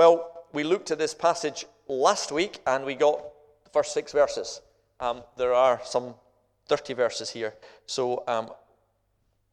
Well, 0.00 0.46
we 0.54 0.64
looked 0.64 0.90
at 0.90 0.96
this 0.96 1.12
passage 1.12 1.66
last 1.86 2.32
week 2.32 2.60
and 2.66 2.86
we 2.86 2.94
got 2.94 3.22
the 3.64 3.68
first 3.68 3.92
six 3.92 4.12
verses. 4.12 4.62
Um, 4.98 5.22
there 5.36 5.52
are 5.52 5.78
some 5.84 6.14
30 6.68 6.94
verses 6.94 7.28
here, 7.28 7.52
so 7.84 8.24
um, 8.26 8.48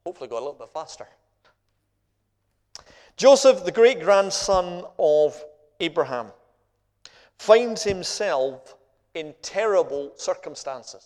hopefully 0.06 0.30
go 0.30 0.38
a 0.38 0.40
little 0.40 0.54
bit 0.54 0.70
faster. 0.70 1.06
Joseph, 3.18 3.66
the 3.66 3.74
great 3.74 4.00
grandson 4.00 4.86
of 4.98 5.44
Abraham, 5.82 6.28
finds 7.38 7.84
himself 7.84 8.78
in 9.16 9.36
terrible 9.42 10.14
circumstances. 10.16 11.06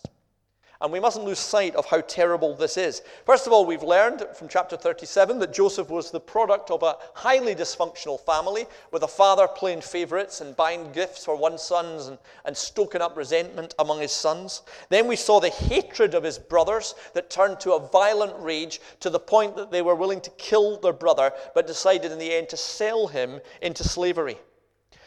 And 0.82 0.92
we 0.92 0.98
mustn't 0.98 1.24
lose 1.24 1.38
sight 1.38 1.76
of 1.76 1.86
how 1.86 2.00
terrible 2.00 2.56
this 2.56 2.76
is. 2.76 3.02
First 3.24 3.46
of 3.46 3.52
all, 3.52 3.64
we've 3.64 3.84
learned 3.84 4.26
from 4.34 4.48
chapter 4.48 4.76
37 4.76 5.38
that 5.38 5.52
Joseph 5.52 5.88
was 5.88 6.10
the 6.10 6.18
product 6.18 6.72
of 6.72 6.82
a 6.82 6.96
highly 7.14 7.54
dysfunctional 7.54 8.18
family, 8.18 8.66
with 8.90 9.04
a 9.04 9.08
father 9.08 9.46
playing 9.46 9.80
favorites 9.80 10.40
and 10.40 10.56
buying 10.56 10.90
gifts 10.90 11.24
for 11.24 11.36
one 11.36 11.56
sons 11.56 12.08
and, 12.08 12.18
and 12.44 12.56
stoking 12.56 13.00
up 13.00 13.16
resentment 13.16 13.76
among 13.78 14.00
his 14.00 14.10
sons. 14.10 14.62
Then 14.88 15.06
we 15.06 15.14
saw 15.14 15.38
the 15.38 15.50
hatred 15.50 16.14
of 16.14 16.24
his 16.24 16.36
brothers 16.36 16.96
that 17.14 17.30
turned 17.30 17.60
to 17.60 17.74
a 17.74 17.88
violent 17.88 18.34
rage 18.40 18.80
to 19.00 19.08
the 19.08 19.20
point 19.20 19.54
that 19.54 19.70
they 19.70 19.82
were 19.82 19.94
willing 19.94 20.20
to 20.22 20.30
kill 20.30 20.80
their 20.80 20.92
brother, 20.92 21.32
but 21.54 21.68
decided 21.68 22.10
in 22.10 22.18
the 22.18 22.34
end 22.34 22.48
to 22.48 22.56
sell 22.56 23.06
him 23.06 23.40
into 23.60 23.84
slavery. 23.84 24.36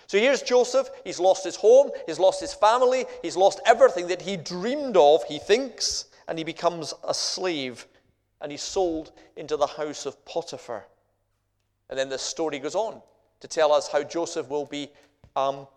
So 0.08 0.20
here's 0.20 0.42
Joseph. 0.42 0.90
He's 1.04 1.20
lost 1.20 1.44
his 1.44 1.56
home, 1.56 1.90
he's 2.06 2.20
lost 2.20 2.40
his 2.40 2.54
family, 2.54 3.06
he's 3.22 3.36
lost 3.36 3.60
everything 3.66 4.08
that 4.08 4.22
he 4.22 4.38
dreamed 4.38 4.98
of, 4.98 5.24
he 5.24 5.40
thinks, 5.40 6.06
and 6.28 6.38
he 6.38 6.44
becomes 6.44 6.94
a 7.08 7.14
slave 7.14 7.88
and 8.42 8.52
he's 8.52 8.62
sold 8.62 9.12
into 9.36 9.58
the 9.58 9.68
house 9.68 10.06
of 10.06 10.24
Potiphar. 10.26 10.86
And 11.90 11.98
then 11.98 12.10
the 12.10 12.18
story 12.18 12.60
goes 12.60 12.76
on 12.76 13.02
to 13.40 13.48
tell 13.48 13.72
us 13.72 13.88
how 13.88 14.04
Joseph 14.04 14.50
will 14.50 14.66
be 14.66 14.90
um, 15.36 15.68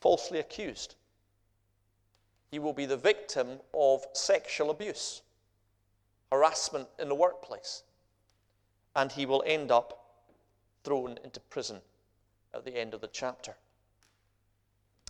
falsely 0.00 0.38
accused. 0.38 0.94
He 2.50 2.58
will 2.58 2.72
be 2.72 2.86
the 2.86 2.96
victim 2.96 3.60
of 3.74 4.04
sexual 4.12 4.70
abuse, 4.70 5.22
harassment 6.30 6.88
in 6.98 7.08
the 7.08 7.14
workplace, 7.14 7.82
and 8.94 9.10
he 9.10 9.26
will 9.26 9.42
end 9.46 9.70
up 9.70 10.04
thrown 10.84 11.18
into 11.24 11.40
prison 11.40 11.80
at 12.54 12.64
the 12.64 12.76
end 12.76 12.94
of 12.94 13.00
the 13.00 13.08
chapter. 13.08 13.56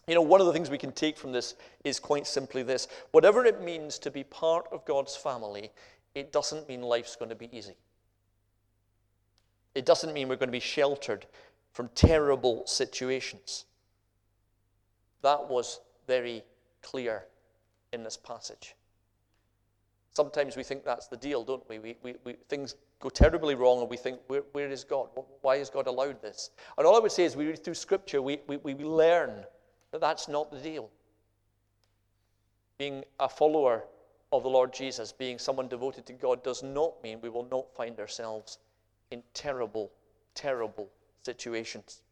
You 0.07 0.15
know, 0.15 0.23
one 0.23 0.41
of 0.41 0.47
the 0.47 0.53
things 0.53 0.71
we 0.71 0.79
can 0.79 0.93
take 0.93 1.19
from 1.19 1.33
this 1.33 1.55
is 1.85 2.01
quite 2.01 2.27
simply 2.27 2.63
this 2.63 2.89
whatever 3.11 3.45
it 3.45 3.63
means 3.63 3.99
to 4.01 4.11
be 4.11 4.25
part 4.25 4.67
of 4.73 4.85
God's 4.85 5.15
family, 5.15 5.71
it 6.15 6.33
doesn't 6.33 6.69
mean 6.69 6.81
life's 6.83 7.15
going 7.15 7.29
to 7.29 7.35
be 7.35 7.51
easy. 7.57 7.75
It 9.75 9.85
doesn't 9.85 10.13
mean 10.13 10.29
we're 10.29 10.37
going 10.37 10.49
to 10.49 10.53
be 10.53 10.61
sheltered 10.61 11.27
from 11.73 11.91
terrible 11.95 12.67
situations. 12.67 13.67
That 15.23 15.49
was 15.49 15.81
very 16.07 16.43
clear 16.83 17.27
in 17.93 18.03
this 18.03 18.17
passage. 18.17 18.75
Sometimes 20.13 20.57
we 20.57 20.63
think 20.63 20.85
that's 20.85 21.07
the 21.07 21.17
deal, 21.17 21.45
don't 21.45 21.69
we? 21.69 21.79
we, 21.79 21.97
we, 22.03 22.15
we 22.25 22.33
things 22.49 22.75
go 23.01 23.09
terribly 23.09 23.55
wrong 23.55 23.81
and 23.81 23.91
we 23.91 23.97
think, 23.97 24.19
where, 24.27 24.43
where 24.53 24.69
is 24.69 24.85
God? 24.85 25.09
Why 25.43 25.59
has 25.59 25.71
God 25.71 25.87
allowed 25.87 26.21
this? 26.21 26.51
And 26.77 26.87
all 26.87 26.97
I 26.97 26.99
would 26.99 27.13
say 27.13 27.25
is, 27.25 27.37
we 27.37 27.47
read 27.47 27.63
through 27.63 27.75
Scripture, 27.75 28.21
we, 28.21 28.41
we, 28.47 28.57
we 28.57 28.75
learn 28.75 29.45
that 29.93 30.01
that's 30.01 30.29
not 30.29 30.51
the 30.51 30.59
deal. 30.59 30.91
Being 32.79 33.05
a 33.21 33.29
follower 33.29 33.85
of 34.33 34.43
the 34.43 34.49
Lord 34.49 34.73
Jesus, 34.73 35.13
being 35.13 35.39
someone 35.39 35.69
devoted 35.69 36.07
to 36.07 36.13
God, 36.13 36.43
does 36.43 36.63
not 36.63 37.03
mean 37.03 37.21
we 37.21 37.29
will 37.29 37.49
not 37.51 37.75
find 37.75 37.99
ourselves 37.99 38.59
in 39.11 39.23
terrible, 39.33 39.91
terrible 40.35 40.89
situations. 41.23 42.03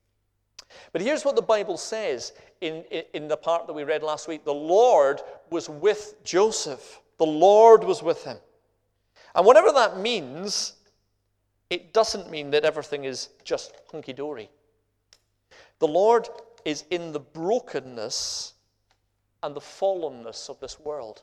But 0.92 1.02
here's 1.02 1.24
what 1.24 1.36
the 1.36 1.42
Bible 1.42 1.76
says 1.76 2.32
in, 2.60 2.84
in, 2.90 3.04
in, 3.14 3.28
the 3.28 3.36
part 3.36 3.66
that 3.66 3.72
we 3.72 3.84
read 3.84 4.02
last 4.02 4.26
week 4.26 4.44
the 4.44 4.54
Lord 4.54 5.20
was 5.50 5.68
with 5.68 6.16
Joseph, 6.24 7.00
the 7.18 7.26
Lord 7.26 7.84
was 7.84 8.02
with 8.02 8.24
him. 8.24 8.38
And 9.36 9.44
whatever 9.44 9.70
that 9.72 9.98
means, 9.98 10.72
it 11.68 11.92
doesn't 11.92 12.30
mean 12.30 12.50
that 12.50 12.64
everything 12.64 13.04
is 13.04 13.28
just 13.44 13.72
hunky 13.92 14.14
dory. 14.14 14.48
The 15.78 15.86
Lord 15.86 16.28
is 16.64 16.84
in 16.90 17.12
the 17.12 17.20
brokenness 17.20 18.54
and 19.42 19.54
the 19.54 19.60
fallenness 19.60 20.48
of 20.48 20.58
this 20.58 20.80
world. 20.80 21.22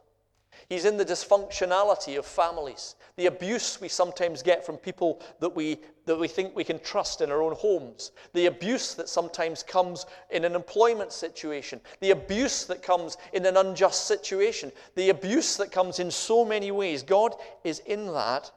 He's 0.69 0.85
in 0.85 0.97
the 0.97 1.05
dysfunctionality 1.05 2.17
of 2.17 2.25
families, 2.25 2.95
the 3.15 3.25
abuse 3.27 3.79
we 3.79 3.87
sometimes 3.87 4.41
get 4.41 4.65
from 4.65 4.77
people 4.77 5.21
that 5.39 5.55
we, 5.55 5.77
that 6.05 6.17
we 6.17 6.27
think 6.27 6.55
we 6.55 6.63
can 6.63 6.79
trust 6.79 7.21
in 7.21 7.31
our 7.31 7.41
own 7.41 7.53
homes, 7.55 8.11
the 8.33 8.45
abuse 8.47 8.95
that 8.95 9.09
sometimes 9.09 9.61
comes 9.61 10.05
in 10.31 10.45
an 10.45 10.55
employment 10.55 11.11
situation, 11.11 11.79
the 11.99 12.11
abuse 12.11 12.65
that 12.65 12.81
comes 12.81 13.17
in 13.33 13.45
an 13.45 13.57
unjust 13.57 14.07
situation, 14.07 14.71
the 14.95 15.09
abuse 15.09 15.57
that 15.57 15.71
comes 15.71 15.99
in 15.99 16.09
so 16.09 16.43
many 16.43 16.71
ways. 16.71 17.03
God 17.03 17.35
is 17.63 17.79
in 17.79 18.07
that, 18.13 18.51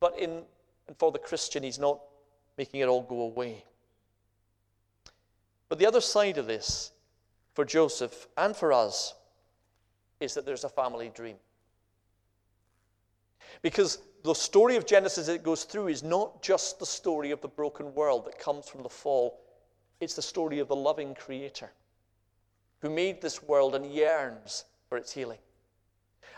but 0.00 0.18
in, 0.18 0.42
and 0.88 0.96
for 0.98 1.12
the 1.12 1.18
Christian, 1.18 1.62
He's 1.62 1.78
not 1.78 2.00
making 2.56 2.80
it 2.80 2.88
all 2.88 3.02
go 3.02 3.20
away. 3.20 3.64
But 5.68 5.78
the 5.78 5.86
other 5.86 6.00
side 6.00 6.38
of 6.38 6.46
this, 6.46 6.92
for 7.54 7.64
Joseph 7.64 8.26
and 8.36 8.54
for 8.54 8.72
us, 8.72 9.14
is 10.24 10.34
that 10.34 10.44
there's 10.44 10.64
a 10.64 10.68
family 10.68 11.10
dream. 11.14 11.36
Because 13.62 13.98
the 14.24 14.34
story 14.34 14.76
of 14.76 14.86
Genesis 14.86 15.28
it 15.28 15.42
goes 15.42 15.64
through 15.64 15.88
is 15.88 16.02
not 16.02 16.42
just 16.42 16.78
the 16.78 16.86
story 16.86 17.30
of 17.30 17.40
the 17.40 17.48
broken 17.48 17.94
world 17.94 18.24
that 18.24 18.38
comes 18.38 18.68
from 18.68 18.82
the 18.82 18.88
fall, 18.88 19.40
it's 20.00 20.14
the 20.14 20.22
story 20.22 20.58
of 20.58 20.68
the 20.68 20.76
loving 20.76 21.14
Creator 21.14 21.70
who 22.80 22.90
made 22.90 23.22
this 23.22 23.42
world 23.42 23.74
and 23.74 23.86
yearns 23.86 24.64
for 24.88 24.98
its 24.98 25.12
healing. 25.12 25.38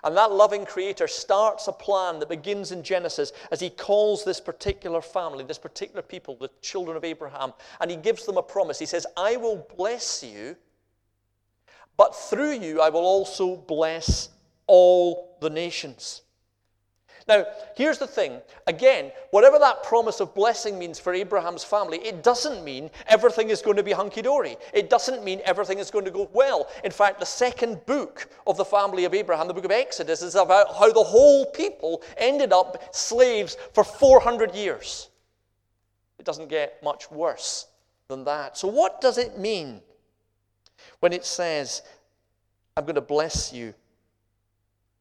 And 0.05 0.17
that 0.17 0.31
loving 0.31 0.65
Creator 0.65 1.09
starts 1.09 1.67
a 1.67 1.73
plan 1.73 2.21
that 2.21 2.29
begins 2.29 2.71
in 2.71 2.83
Genesis 2.83 3.33
as 3.51 3.61
He 3.61 3.71
calls 3.71 4.25
this 4.25 4.41
particular 4.41 5.01
family, 5.01 5.43
this 5.43 5.59
particular 5.59 6.03
people, 6.03 6.37
the 6.37 6.51
children 6.61 6.97
of 6.97 7.05
Abraham, 7.05 7.53
and 7.81 7.91
He 7.91 7.97
gives 7.97 8.27
them 8.27 8.37
a 8.37 8.43
promise. 8.43 8.79
He 8.79 8.87
says, 8.87 9.07
I 9.17 9.37
will 9.37 9.67
bless 9.77 10.23
you 10.23 10.57
but 11.97 12.15
through 12.15 12.53
you 12.53 12.81
I 12.81 12.91
will 12.91 13.05
also 13.05 13.57
bless 13.57 14.31
all 14.67 15.37
the 15.41 15.51
nations. 15.51 16.23
Now, 17.29 17.45
here's 17.77 17.99
the 17.99 18.07
thing. 18.07 18.41
Again, 18.69 19.11
whatever 19.33 19.59
that 19.59 19.83
promise 19.83 20.21
of 20.21 20.33
blessing 20.33 20.79
means 20.79 21.01
for 21.01 21.13
Abraham's 21.13 21.65
family, 21.65 21.99
it 21.99 22.23
doesn't 22.23 22.63
mean 22.63 22.89
everything 23.09 23.51
is 23.51 23.63
going 23.63 23.77
to 23.77 23.83
be 23.83 23.91
hunky 23.91 24.23
dory. 24.23 24.57
It 24.73 24.89
doesn't 24.89 25.25
mean 25.25 25.41
everything 25.45 25.81
is 25.81 25.91
going 25.91 26.05
to 26.05 26.13
go 26.13 26.31
well. 26.33 26.69
In 26.85 26.93
fact, 26.93 27.19
the 27.19 27.27
second 27.27 27.85
book 27.85 28.29
of 28.47 28.57
the 28.57 28.65
family 28.65 29.07
of 29.07 29.15
Abraham, 29.15 29.49
the 29.49 29.55
book 29.55 29.65
of 29.65 29.73
Exodus, 29.73 30.23
is 30.23 30.37
about 30.37 30.73
how 30.77 30.93
the 30.93 31.03
whole 31.03 31.47
people 31.47 32.03
ended 32.17 32.53
up 32.53 32.95
slaves 32.95 33.57
for 33.73 33.83
400 33.83 34.55
years. 34.55 35.11
It 36.21 36.25
doesn't 36.25 36.49
get 36.49 36.81
much 36.81 37.11
worse 37.11 37.67
than 38.07 38.23
that. 38.25 38.57
So, 38.57 38.69
what 38.69 39.01
does 39.01 39.19
it 39.19 39.37
mean 39.37 39.81
when 41.01 41.13
it 41.13 41.25
says, 41.25 41.83
I'm 42.77 42.85
going 42.85 42.97
to 42.97 43.01
bless 43.01 43.53
you, 43.53 43.75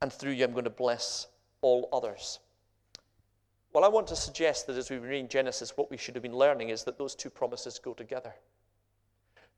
and 0.01 0.11
through 0.11 0.31
you, 0.31 0.43
I'm 0.43 0.51
going 0.51 0.63
to 0.65 0.69
bless 0.69 1.27
all 1.61 1.89
others. 1.91 2.39
Well, 3.73 3.83
I 3.83 3.89
want 3.89 4.07
to 4.07 4.15
suggest 4.15 4.67
that 4.67 4.77
as 4.77 4.89
we 4.89 4.97
read 4.97 5.29
Genesis, 5.29 5.75
what 5.75 5.91
we 5.91 5.97
should 5.97 6.15
have 6.15 6.23
been 6.23 6.35
learning 6.35 6.69
is 6.69 6.83
that 6.85 6.97
those 6.97 7.15
two 7.15 7.29
promises 7.29 7.77
go 7.77 7.93
together. 7.93 8.33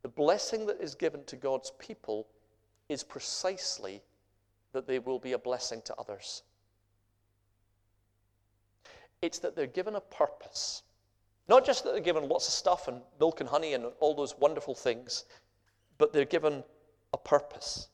The 0.01 0.09
blessing 0.09 0.65
that 0.67 0.81
is 0.81 0.95
given 0.95 1.23
to 1.25 1.35
God's 1.35 1.71
people 1.77 2.27
is 2.89 3.03
precisely 3.03 4.01
that 4.73 4.87
they 4.87 4.99
will 4.99 5.19
be 5.19 5.33
a 5.33 5.37
blessing 5.37 5.81
to 5.85 5.95
others. 5.97 6.43
It's 9.21 9.39
that 9.39 9.55
they're 9.55 9.67
given 9.67 9.95
a 9.95 10.01
purpose. 10.01 10.83
Not 11.47 11.65
just 11.65 11.83
that 11.83 11.93
they're 11.93 12.01
given 12.01 12.27
lots 12.27 12.47
of 12.47 12.53
stuff 12.53 12.87
and 12.87 13.01
milk 13.19 13.39
and 13.39 13.49
honey 13.49 13.73
and 13.73 13.85
all 13.99 14.15
those 14.15 14.35
wonderful 14.37 14.75
things, 14.75 15.25
but 15.97 16.13
they're 16.13 16.25
given 16.25 16.63
a 17.13 17.17
purpose. 17.17 17.87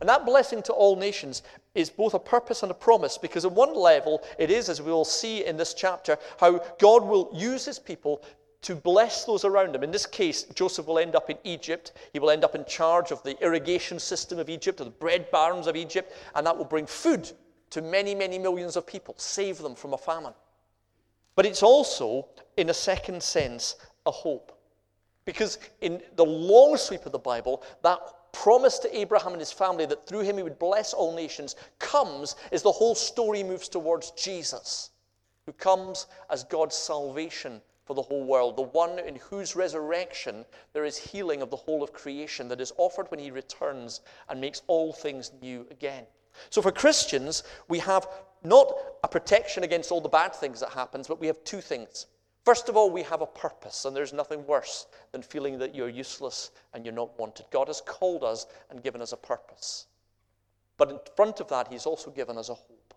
And 0.00 0.08
that 0.08 0.26
blessing 0.26 0.62
to 0.62 0.72
all 0.72 0.96
nations 0.96 1.42
is 1.74 1.90
both 1.90 2.14
a 2.14 2.18
purpose 2.18 2.62
and 2.62 2.70
a 2.70 2.74
promise 2.74 3.18
because, 3.18 3.44
at 3.44 3.52
one 3.52 3.74
level, 3.74 4.22
it 4.38 4.50
is, 4.50 4.68
as 4.68 4.82
we 4.82 4.92
will 4.92 5.04
see 5.04 5.44
in 5.44 5.56
this 5.56 5.74
chapter, 5.74 6.18
how 6.38 6.60
God 6.78 7.04
will 7.04 7.30
use 7.32 7.64
his 7.64 7.78
people 7.78 8.22
to 8.60 8.74
bless 8.74 9.24
those 9.24 9.44
around 9.44 9.74
him. 9.74 9.82
In 9.84 9.90
this 9.90 10.06
case, 10.06 10.42
Joseph 10.54 10.86
will 10.86 10.98
end 10.98 11.14
up 11.14 11.30
in 11.30 11.38
Egypt. 11.44 11.92
He 12.12 12.18
will 12.18 12.30
end 12.30 12.44
up 12.44 12.54
in 12.54 12.64
charge 12.64 13.12
of 13.12 13.22
the 13.22 13.40
irrigation 13.42 13.98
system 13.98 14.38
of 14.38 14.50
Egypt, 14.50 14.80
of 14.80 14.86
the 14.86 14.92
bread 14.92 15.30
barns 15.30 15.66
of 15.66 15.76
Egypt, 15.76 16.12
and 16.34 16.46
that 16.46 16.56
will 16.56 16.64
bring 16.64 16.86
food 16.86 17.30
to 17.70 17.82
many, 17.82 18.14
many 18.14 18.38
millions 18.38 18.76
of 18.76 18.86
people, 18.86 19.14
save 19.16 19.58
them 19.58 19.74
from 19.74 19.94
a 19.94 19.98
famine. 19.98 20.32
But 21.36 21.46
it's 21.46 21.62
also, 21.62 22.26
in 22.56 22.70
a 22.70 22.74
second 22.74 23.22
sense, 23.22 23.76
a 24.06 24.10
hope. 24.10 24.57
Because 25.28 25.58
in 25.82 26.00
the 26.16 26.24
long 26.24 26.78
sweep 26.78 27.04
of 27.04 27.12
the 27.12 27.18
Bible, 27.18 27.62
that 27.82 28.00
promise 28.32 28.78
to 28.78 28.98
Abraham 28.98 29.32
and 29.32 29.40
his 29.42 29.52
family 29.52 29.84
that 29.84 30.06
through 30.06 30.22
him 30.22 30.38
he 30.38 30.42
would 30.42 30.58
bless 30.58 30.94
all 30.94 31.14
nations 31.14 31.54
comes 31.78 32.34
as 32.50 32.62
the 32.62 32.72
whole 32.72 32.94
story 32.94 33.42
moves 33.42 33.68
towards 33.68 34.12
Jesus, 34.12 34.88
who 35.44 35.52
comes 35.52 36.06
as 36.30 36.44
God's 36.44 36.76
salvation 36.76 37.60
for 37.84 37.92
the 37.92 38.00
whole 38.00 38.24
world, 38.24 38.56
the 38.56 38.62
one 38.62 38.98
in 39.00 39.16
whose 39.16 39.54
resurrection 39.54 40.46
there 40.72 40.86
is 40.86 40.96
healing 40.96 41.42
of 41.42 41.50
the 41.50 41.56
whole 41.56 41.82
of 41.82 41.92
creation 41.92 42.48
that 42.48 42.62
is 42.62 42.72
offered 42.78 43.10
when 43.10 43.20
he 43.20 43.30
returns 43.30 44.00
and 44.30 44.40
makes 44.40 44.62
all 44.66 44.94
things 44.94 45.32
new 45.42 45.66
again. 45.70 46.06
So 46.48 46.62
for 46.62 46.72
Christians, 46.72 47.42
we 47.68 47.80
have 47.80 48.08
not 48.44 48.72
a 49.04 49.08
protection 49.08 49.62
against 49.62 49.92
all 49.92 50.00
the 50.00 50.08
bad 50.08 50.34
things 50.34 50.60
that 50.60 50.70
happens, 50.70 51.06
but 51.06 51.20
we 51.20 51.26
have 51.26 51.44
two 51.44 51.60
things. 51.60 52.06
First 52.48 52.70
of 52.70 52.78
all, 52.78 52.90
we 52.90 53.02
have 53.02 53.20
a 53.20 53.26
purpose, 53.26 53.84
and 53.84 53.94
there's 53.94 54.14
nothing 54.14 54.46
worse 54.46 54.86
than 55.12 55.20
feeling 55.20 55.58
that 55.58 55.74
you're 55.74 55.90
useless 55.90 56.50
and 56.72 56.82
you're 56.82 56.94
not 56.94 57.18
wanted. 57.18 57.44
God 57.50 57.66
has 57.66 57.82
called 57.82 58.24
us 58.24 58.46
and 58.70 58.82
given 58.82 59.02
us 59.02 59.12
a 59.12 59.18
purpose. 59.18 59.86
But 60.78 60.90
in 60.90 60.98
front 61.14 61.40
of 61.40 61.48
that, 61.48 61.68
He's 61.70 61.84
also 61.84 62.10
given 62.10 62.38
us 62.38 62.48
a 62.48 62.54
hope 62.54 62.94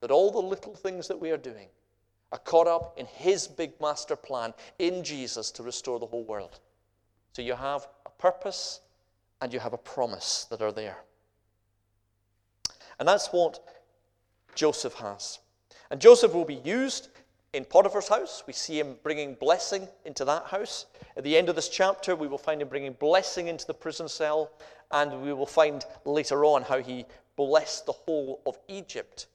that 0.00 0.10
all 0.10 0.30
the 0.30 0.42
little 0.42 0.74
things 0.74 1.08
that 1.08 1.18
we 1.18 1.30
are 1.30 1.38
doing 1.38 1.68
are 2.32 2.38
caught 2.38 2.68
up 2.68 2.98
in 2.98 3.06
His 3.06 3.48
big 3.48 3.72
master 3.80 4.14
plan 4.14 4.52
in 4.78 5.02
Jesus 5.02 5.50
to 5.52 5.62
restore 5.62 5.98
the 5.98 6.04
whole 6.04 6.24
world. 6.24 6.60
So 7.32 7.40
you 7.40 7.54
have 7.54 7.88
a 8.04 8.10
purpose 8.10 8.82
and 9.40 9.54
you 9.54 9.58
have 9.60 9.72
a 9.72 9.78
promise 9.78 10.44
that 10.50 10.60
are 10.60 10.70
there. 10.70 10.98
And 12.98 13.08
that's 13.08 13.28
what 13.28 13.58
Joseph 14.54 14.96
has. 14.96 15.38
And 15.90 15.98
Joseph 15.98 16.34
will 16.34 16.44
be 16.44 16.60
used 16.62 17.08
in 17.52 17.64
Potiphar's 17.64 18.08
house. 18.08 18.42
We 18.46 18.52
see 18.52 18.78
him 18.78 18.96
bringing 19.02 19.34
blessing 19.34 19.88
into 20.04 20.24
that 20.24 20.46
house. 20.46 20.86
At 21.16 21.24
the 21.24 21.36
end 21.36 21.48
of 21.48 21.56
this 21.56 21.68
chapter, 21.68 22.16
we 22.16 22.28
will 22.28 22.38
find 22.38 22.62
him 22.62 22.68
bringing 22.68 22.94
blessing 22.94 23.48
into 23.48 23.66
the 23.66 23.74
prison 23.74 24.08
cell. 24.08 24.50
And 24.90 25.22
we 25.22 25.32
will 25.32 25.46
find 25.46 25.84
later 26.04 26.44
on 26.44 26.62
how 26.62 26.78
he 26.78 27.04
blessed 27.36 27.86
the 27.86 27.92
whole 27.92 28.40
of 28.46 28.58
Egypt 28.68 29.26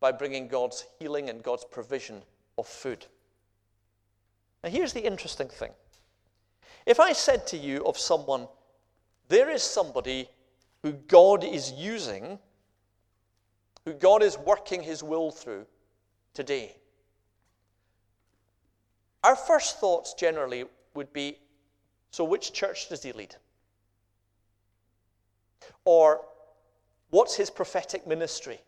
by 0.00 0.12
bringing 0.12 0.48
God's 0.48 0.86
healing 0.98 1.30
and 1.30 1.42
God's 1.42 1.64
provision 1.64 2.22
of 2.58 2.66
food. 2.66 3.06
Now, 4.62 4.70
here's 4.70 4.92
the 4.92 5.04
interesting 5.04 5.48
thing. 5.48 5.72
If 6.84 7.00
I 7.00 7.12
said 7.12 7.46
to 7.48 7.56
you 7.56 7.84
of 7.84 7.98
someone, 7.98 8.48
there 9.28 9.50
is 9.50 9.62
somebody 9.62 10.28
who 10.82 10.92
God 10.92 11.42
is 11.42 11.72
using, 11.72 12.38
who 13.84 13.92
God 13.92 14.22
is 14.22 14.38
working 14.38 14.82
his 14.82 15.02
will 15.02 15.30
through 15.30 15.66
today, 16.32 16.76
our 19.26 19.34
first 19.34 19.80
thoughts 19.80 20.14
generally 20.14 20.64
would 20.94 21.12
be 21.12 21.36
so, 22.12 22.24
which 22.24 22.52
church 22.52 22.88
does 22.88 23.02
he 23.02 23.12
lead? 23.12 23.34
Or, 25.84 26.22
what's 27.10 27.34
his 27.34 27.50
prophetic 27.50 28.06
ministry? 28.06 28.60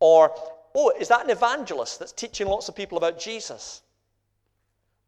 Or, 0.00 0.32
oh, 0.74 0.92
is 0.98 1.08
that 1.08 1.24
an 1.24 1.30
evangelist 1.30 1.98
that's 1.98 2.12
teaching 2.12 2.46
lots 2.46 2.68
of 2.68 2.76
people 2.76 2.96
about 2.96 3.18
Jesus? 3.18 3.82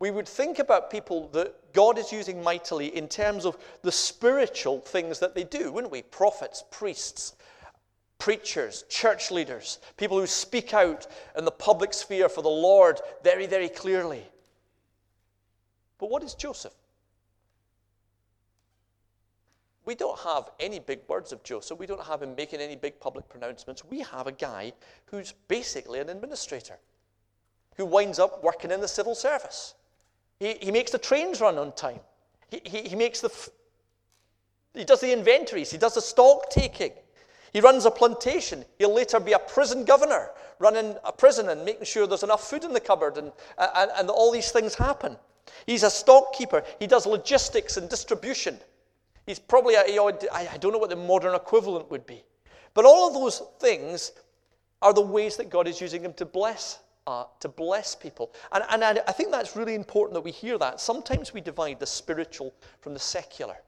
We 0.01 0.11
would 0.11 0.29
think 0.29 0.59
about 0.59 0.91
people 0.91 1.29
that 1.29 1.73
God 1.73 1.97
is 1.97 2.13
using 2.13 2.43
mightily 2.43 2.95
in 2.95 3.09
terms 3.09 3.47
of 3.47 3.57
the 3.83 3.93
spiritual 3.93 4.81
things 4.81 5.21
that 5.21 5.35
they 5.37 5.45
do, 5.45 5.73
wouldn't 5.73 5.93
we? 5.93 6.03
Prophets, 6.03 6.65
priests, 6.71 7.37
preachers, 8.25 8.87
church 8.89 9.31
leaders, 9.31 9.81
people 9.99 10.19
who 10.19 10.27
speak 10.27 10.73
out 10.73 11.07
in 11.37 11.45
the 11.45 11.51
public 11.51 11.93
sphere 11.93 12.27
for 12.31 12.41
the 12.41 12.49
Lord 12.49 12.99
very, 13.23 13.47
very 13.47 13.69
clearly. 13.69 14.25
But 15.99 16.09
what 16.09 16.23
is 16.23 16.33
Joseph? 16.33 16.73
we 19.85 19.95
don't 19.95 20.19
have 20.21 20.49
any 20.59 20.79
big 20.79 21.01
words 21.07 21.33
of 21.33 21.43
Joseph. 21.43 21.79
We 21.79 21.85
don't 21.85 22.03
have 22.03 22.23
him 22.23 22.35
making 22.35 22.61
any 22.61 22.77
big 22.77 22.99
public 22.99 23.29
pronouncements. 23.29 23.85
We 23.85 24.01
have 24.01 24.27
a 24.27 24.33
guy 24.33 24.73
who's 25.05 25.35
basically 25.47 26.01
an 26.01 26.09
administrator 26.09 26.79
who 27.77 27.85
winds 27.85 28.19
up 28.19 28.43
working 28.43 28.71
in 28.71 28.81
the 28.81 28.89
civil 28.89 29.15
service. 29.15 29.75
He, 30.41 30.55
he 30.63 30.71
makes 30.71 30.91
the 30.91 30.99
trains 30.99 31.43
run 31.43 31.59
on 31.59 31.73
time. 31.73 32.01
He, 32.51 32.63
he, 32.65 32.89
he 32.89 32.97
makes 32.97 33.21
the, 33.21 33.31
he 34.73 34.87
does 34.87 35.03
the 35.03 35.13
inventories. 35.13 35.71
He 35.71 35.77
does 35.77 35.93
the 35.93 36.01
stock 36.01 36.49
taking. 36.49 36.93
He 37.55 37.61
runs 37.61 37.87
a 37.87 37.91
plantation. 37.91 38.65
He'll 38.79 38.93
later 38.93 39.21
be 39.21 39.33
a 39.33 39.39
prison 39.39 39.85
governor, 39.85 40.33
running 40.59 40.97
a 41.05 41.13
prison 41.13 41.49
and 41.49 41.65
making 41.65 41.85
sure 41.85 42.05
there's 42.05 42.25
enough 42.25 42.51
food 42.51 42.65
in 42.65 42.73
the 42.73 42.81
cupboard 42.81 43.17
and, 43.17 43.31
and, 43.57 43.91
and 43.97 44.11
all 44.11 44.33
these 44.33 44.51
things 44.51 44.75
happen. 44.75 45.17
He's 45.65 45.85
a 45.85 45.91
stock 45.91 46.33
keeper. 46.35 46.65
He 46.81 46.89
does 46.89 47.07
logistics 47.07 47.77
and 47.77 47.89
distribution. 47.89 48.59
He's 49.25 49.39
probably, 49.39 49.77
a, 49.77 49.87
you 49.87 49.97
know, 49.97 50.09
I 50.33 50.57
don't 50.59 50.73
know 50.73 50.79
what 50.79 50.91
the 50.91 50.97
modern 50.97 51.37
equivalent 51.37 51.89
would 51.93 52.05
be. 52.07 52.25
But 52.75 52.87
all 52.87 53.07
of 53.07 53.15
those 53.15 53.41
things 53.61 54.11
are 54.83 54.93
the 54.93 55.01
ways 55.01 55.37
that 55.37 55.49
God 55.49 55.69
is 55.69 55.81
using 55.81 56.03
him 56.03 56.13
to 56.15 56.25
bless, 56.25 56.81
uh, 57.07 57.25
to 57.39 57.49
bless 57.49 57.95
people. 57.95 58.33
And, 58.51 58.65
and 58.69 58.83
I, 58.83 59.01
I 59.07 59.13
think 59.13 59.31
that's 59.31 59.55
really 59.55 59.77
important 59.77 60.15
that 60.15 60.23
we 60.23 60.33
hear 60.33 60.59
that. 60.59 60.81
Sometimes 60.81 61.33
we 61.33 61.41
divide 61.41 61.79
the 61.79 61.87
spiritual 61.87 62.53
from 62.81 62.95
the 62.95 62.99
secular, 62.99 63.59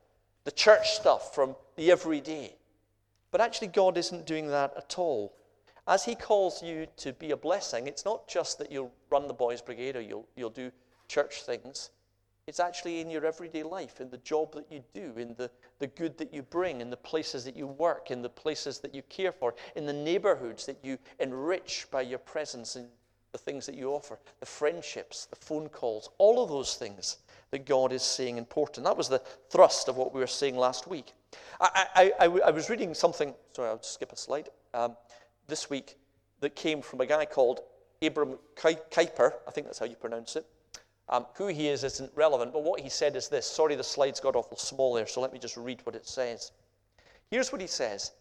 the 0.43 0.51
church 0.51 0.91
stuff 0.91 1.37
from 1.37 1.55
the 1.77 1.93
everyday. 1.93 2.57
But 3.37 3.45
actually, 3.45 3.69
God 3.69 3.99
isn't 3.99 4.25
doing 4.25 4.47
that 4.47 4.73
at 4.79 4.99
all. 4.99 5.37
As 5.87 6.07
He 6.07 6.15
calls 6.15 6.63
you 6.63 6.87
to 6.97 7.13
be 7.13 7.33
a 7.33 7.37
blessing, 7.37 7.87
it's 7.87 8.07
not 8.07 8.27
just 8.27 8.57
that 8.57 8.73
you'll 8.73 8.95
run 9.11 9.29
the 9.29 9.35
boys' 9.35 9.61
brigade 9.61 9.95
or 9.95 10.01
you'll, 10.01 10.27
you'll 10.37 10.49
do 10.49 10.73
church 11.07 11.43
things. 11.43 11.91
It's 12.47 12.61
actually 12.61 13.01
in 13.03 13.11
your 13.11 13.27
everyday 13.27 13.63
life, 13.63 14.01
in 14.01 14.09
the 14.09 14.17
job 14.17 14.55
that 14.55 14.73
you 14.73 14.83
do, 14.95 15.13
in 15.19 15.35
the, 15.35 15.51
the 15.81 15.87
good 15.89 16.17
that 16.17 16.33
you 16.33 16.45
bring, 16.45 16.81
in 16.81 16.89
the 16.89 16.97
places 16.97 17.45
that 17.45 17.59
you 17.59 17.67
work, 17.67 18.11
in 18.11 18.23
the 18.23 18.31
places 18.31 18.79
that 18.79 18.95
you 18.95 19.03
care 19.11 19.33
for, 19.33 19.55
in 19.75 19.85
the 19.85 19.93
neighborhoods 19.93 20.65
that 20.65 20.79
you 20.83 20.97
enrich 21.21 21.89
by 21.91 22.01
your 22.01 22.21
presence 22.21 22.75
and 22.75 22.89
the 23.33 23.39
things 23.39 23.67
that 23.67 23.75
you 23.75 23.91
offer, 23.93 24.19
the 24.41 24.47
friendships, 24.47 25.27
the 25.27 25.37
phone 25.37 25.69
calls, 25.69 26.09
all 26.17 26.43
of 26.43 26.49
those 26.49 26.77
things 26.77 27.19
that 27.51 27.67
God 27.67 27.93
is 27.93 28.03
saying 28.03 28.39
important. 28.39 28.85
That 28.85 28.97
was 28.97 29.09
the 29.09 29.23
thrust 29.51 29.89
of 29.89 29.97
what 29.97 30.15
we 30.15 30.21
were 30.21 30.27
saying 30.27 30.57
last 30.57 30.87
week. 30.87 31.13
I, 31.61 31.87
I, 31.95 32.13
I, 32.21 32.27
I 32.27 32.51
was 32.51 32.69
reading 32.69 32.93
something, 32.95 33.35
sorry, 33.53 33.69
I'll 33.69 33.83
skip 33.83 34.13
a 34.13 34.17
slide, 34.17 34.49
um, 34.75 34.97
this 35.47 35.71
week 35.71 35.97
that 36.41 36.55
came 36.55 36.83
from 36.83 37.01
a 37.01 37.07
guy 37.07 37.25
called 37.25 37.61
Abram 38.03 38.39
Kuyper, 38.57 39.33
I 39.47 39.51
think 39.51 39.67
that's 39.67 39.79
how 39.79 39.87
you 39.87 39.97
pronounce 39.97 40.37
it. 40.37 40.47
Um, 41.09 41.27
who 41.35 41.47
he 41.47 41.69
is 41.69 41.85
isn't 41.85 42.11
relevant, 42.15 42.53
but 42.53 42.65
what 42.65 42.81
he 42.81 42.89
said 42.89 43.15
is 43.15 43.29
this. 43.29 43.47
Sorry, 43.47 43.77
the 43.77 43.85
slides 43.85 44.19
got 44.19 44.35
awful 44.35 44.57
small 44.57 44.93
there, 44.95 45.07
so 45.07 45.21
let 45.21 45.33
me 45.33 45.39
just 45.39 45.57
read 45.57 45.81
what 45.85 45.95
it 45.95 46.07
says. 46.07 46.51
Here's 47.31 47.53
what 47.53 47.61
he 47.61 47.67
says 47.67 48.13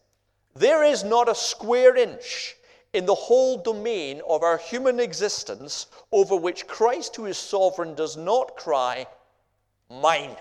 There 0.56 0.84
is 0.84 1.04
not 1.04 1.28
a 1.28 1.36
square 1.36 1.98
inch 1.98 2.56
in 2.96 3.06
the 3.06 3.14
whole 3.14 3.58
domain 3.58 4.22
of 4.28 4.42
our 4.42 4.58
human 4.58 5.00
existence 5.00 5.88
over 6.12 6.36
which 6.36 6.66
Christ, 6.68 7.16
who 7.16 7.26
is 7.26 7.38
sovereign, 7.38 7.94
does 7.96 8.18
not 8.18 8.56
cry, 8.56 9.06
Mine. 9.90 10.36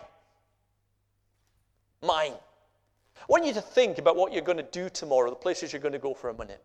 Mine. 2.03 2.33
I 2.33 3.25
want 3.29 3.45
you 3.45 3.53
to 3.53 3.61
think 3.61 3.99
about 3.99 4.17
what 4.17 4.33
you're 4.33 4.43
going 4.43 4.59
to 4.59 4.63
do 4.63 4.89
tomorrow, 4.89 5.29
the 5.29 5.37
places 5.37 5.73
you're 5.73 5.83
going 5.83 5.93
to 5.93 5.99
go 5.99 6.15
for 6.15 6.31
a 6.31 6.35
minute, 6.35 6.63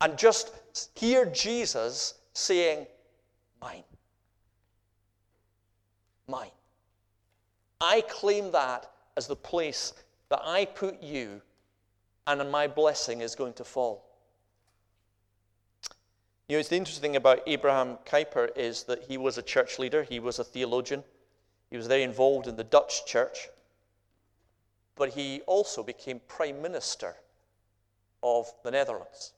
and 0.00 0.18
just 0.18 0.52
hear 0.94 1.24
Jesus 1.26 2.14
saying, 2.34 2.86
Mine 3.60 3.84
mine. 6.28 6.50
I 7.80 8.02
claim 8.02 8.50
that 8.52 8.90
as 9.16 9.26
the 9.26 9.36
place 9.36 9.92
that 10.30 10.40
I 10.42 10.64
put 10.64 11.02
you, 11.02 11.40
and 12.26 12.50
my 12.50 12.66
blessing 12.66 13.20
is 13.20 13.34
going 13.34 13.52
to 13.54 13.64
fall. 13.64 14.13
You 16.48 16.56
know, 16.56 16.60
it's 16.60 16.68
the 16.68 16.76
interesting 16.76 17.00
thing 17.00 17.16
about 17.16 17.40
Abraham 17.46 17.96
Kuyper 18.04 18.50
is 18.54 18.82
that 18.84 19.04
he 19.04 19.16
was 19.16 19.38
a 19.38 19.42
church 19.42 19.78
leader, 19.78 20.02
he 20.02 20.20
was 20.20 20.38
a 20.38 20.44
theologian, 20.44 21.02
he 21.70 21.76
was 21.78 21.86
very 21.86 22.02
involved 22.02 22.46
in 22.46 22.56
the 22.56 22.64
Dutch 22.64 23.06
church, 23.06 23.48
but 24.94 25.08
he 25.10 25.40
also 25.46 25.82
became 25.82 26.20
prime 26.28 26.60
minister 26.60 27.16
of 28.22 28.52
the 28.62 28.70
Netherlands. 28.70 29.32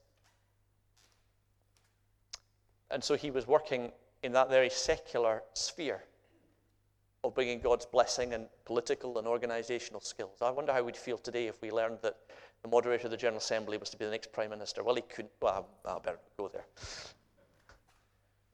And 2.91 3.03
so 3.03 3.15
he 3.15 3.31
was 3.31 3.47
working 3.47 3.93
in 4.25 4.33
that 4.33 4.51
very 4.51 4.71
secular 4.71 5.43
sphere 5.55 6.03
of 7.23 7.35
bringing 7.35 7.61
God's 7.61 7.87
blessing 7.87 8.35
and 8.35 8.47
political 8.65 9.19
and 9.19 9.29
organizational 9.29 10.01
skills. 10.01 10.43
I 10.43 10.51
wonder 10.51 10.73
how 10.73 10.83
we'd 10.83 10.97
feel 10.97 11.19
today 11.19 11.47
if 11.47 11.61
we 11.63 11.71
learned 11.71 11.99
that 12.03 12.17
the 12.63 12.69
moderator 12.69 13.07
of 13.07 13.11
the 13.11 13.17
General 13.17 13.39
Assembly 13.39 13.79
was 13.79 13.91
to 13.91 13.97
be 13.97 14.05
the 14.05 14.11
next 14.11 14.33
Prime 14.33 14.51
Minister. 14.51 14.83
Well, 14.83 14.95
he 14.95 15.03
couldn't. 15.03 15.33
Well, 15.41 15.69
I 15.85 15.99
better 15.99 16.19
go 16.37 16.49
there. 16.49 16.65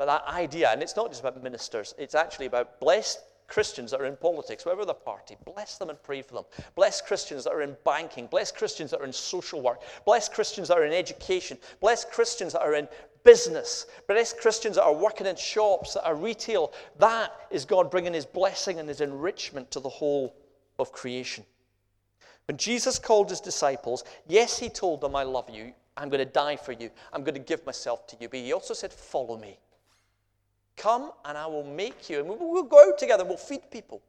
But 0.03 0.07
that 0.07 0.35
idea, 0.35 0.69
and 0.69 0.83
it's 0.83 0.97
not 0.97 1.11
just 1.11 1.21
about 1.21 1.41
ministers, 1.41 1.95
it's 1.97 2.17
actually 2.17 2.47
about 2.47 2.81
blessed 2.81 3.21
Christians 3.47 3.93
that 3.93 4.01
are 4.01 4.07
in 4.07 4.17
politics, 4.17 4.67
whatever 4.67 4.85
the 4.85 4.95
party, 4.95 5.37
bless 5.45 5.79
them 5.79 5.91
and 5.91 6.03
pray 6.03 6.23
for 6.23 6.35
them. 6.35 6.45
Bless 6.75 7.01
Christians 7.01 7.45
that 7.45 7.53
are 7.53 7.63
in 7.63 7.77
banking. 7.85 8.27
Bless 8.27 8.51
Christians 8.51 8.91
that 8.91 9.01
are 9.01 9.05
in 9.05 9.13
social 9.13 9.61
work. 9.61 9.81
Bless 10.05 10.29
Christians 10.29 10.67
that 10.67 10.79
are 10.79 10.85
in 10.85 10.93
education. 10.93 11.57
Bless 11.81 12.05
Christians 12.05 12.55
that 12.55 12.63
are 12.63 12.75
in 12.75 12.89
business. 13.23 13.87
Bless 14.09 14.33
Christians 14.33 14.75
that 14.75 14.83
are 14.83 14.93
working 14.93 15.29
in 15.29 15.37
shops, 15.37 15.95
that 15.95 16.05
are 16.05 16.17
retail. 16.17 16.73
That 16.99 17.33
is 17.53 17.65
God 17.65 17.89
bringing 17.89 18.13
his 18.13 18.27
blessing 18.27 18.81
and 18.81 18.89
his 18.89 19.03
enrichment 19.03 19.71
to 19.71 19.79
the 19.79 19.89
whole 19.89 20.35
of 20.81 20.91
creation. 20.91 21.45
When 22.49 22.57
Jesus 22.57 22.99
called 22.99 23.31
his 23.31 23.41
disciples, 23.41 24.03
yes, 24.27 24.59
he 24.59 24.69
told 24.69 25.01
them, 25.01 25.15
I 25.15 25.23
love 25.23 25.49
you. 25.49 25.73
I'm 25.97 26.09
going 26.09 26.27
to 26.27 26.33
die 26.33 26.57
for 26.57 26.73
you. 26.73 26.91
I'm 27.13 27.23
going 27.23 27.35
to 27.35 27.41
give 27.41 27.65
myself 27.65 28.09
to 28.09 28.17
you. 28.21 28.29
But 28.29 28.41
he 28.41 28.53
also 28.53 28.75
said, 28.75 28.93
Follow 28.93 29.39
me. 29.39 29.61
Come 30.77 31.13
and 31.25 31.37
I 31.37 31.47
will 31.47 31.65
make 31.65 32.09
you. 32.09 32.21
And 32.21 32.29
we'll, 32.29 32.39
we'll 32.39 32.63
go 32.65 32.89
out 32.89 32.99
together 32.99 33.23
and 33.23 33.29
we'll 33.29 33.39
feed 33.39 33.71
people. 33.71 34.03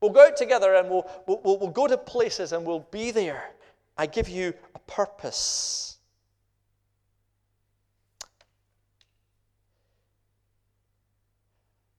We'll 0.00 0.12
go 0.12 0.26
out 0.26 0.36
together 0.36 0.74
and 0.74 0.88
we'll, 0.90 1.06
we'll, 1.26 1.40
we'll 1.42 1.70
go 1.70 1.86
to 1.86 1.96
places 1.96 2.52
and 2.52 2.64
we'll 2.64 2.86
be 2.90 3.10
there. 3.10 3.50
I 3.98 4.06
give 4.06 4.28
you 4.28 4.52
a 4.74 4.78
purpose. 4.80 5.96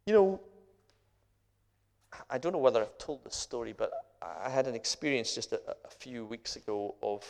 You 0.06 0.14
know, 0.14 0.40
I 2.30 2.38
don't 2.38 2.54
know 2.54 2.60
whether 2.60 2.82
I've 2.82 2.98
told 2.98 3.24
this 3.24 3.36
story, 3.36 3.74
but 3.74 3.92
I 4.22 4.50
had 4.50 4.68
an 4.68 4.76
experience 4.76 5.36
just 5.36 5.52
a, 5.54 5.62
a 5.70 5.90
few 6.00 6.26
weeks 6.26 6.56
ago 6.56 6.96
of 7.02 7.24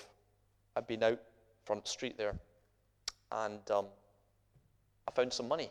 I'd 0.75 0.87
been 0.87 1.03
out 1.03 1.19
front 1.65 1.87
street 1.87 2.17
there, 2.17 2.35
and 3.31 3.59
um, 3.71 3.87
I 5.07 5.11
found 5.11 5.33
some 5.33 5.47
money. 5.47 5.69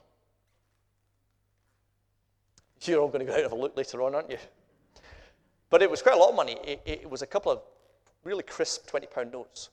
You're 2.87 3.01
all 3.01 3.09
going 3.09 3.21
to 3.21 3.27
go 3.27 3.33
out 3.33 3.39
and 3.39 3.45
have 3.45 3.53
a 3.53 3.57
look 3.57 3.77
later 3.77 4.03
on, 4.03 4.15
aren't 4.15 4.31
you? 4.31 4.39
But 5.71 5.83
it 5.83 5.91
was 5.91 6.03
quite 6.03 6.15
a 6.15 6.19
lot 6.19 6.31
of 6.31 6.37
money. 6.37 6.59
It, 6.65 6.83
it 6.85 7.11
was 7.11 7.23
a 7.23 7.27
couple 7.27 7.51
of 7.51 7.61
really 8.25 8.43
crisp 8.43 8.87
20 8.87 9.07
pound 9.07 9.33
notes. 9.33 9.71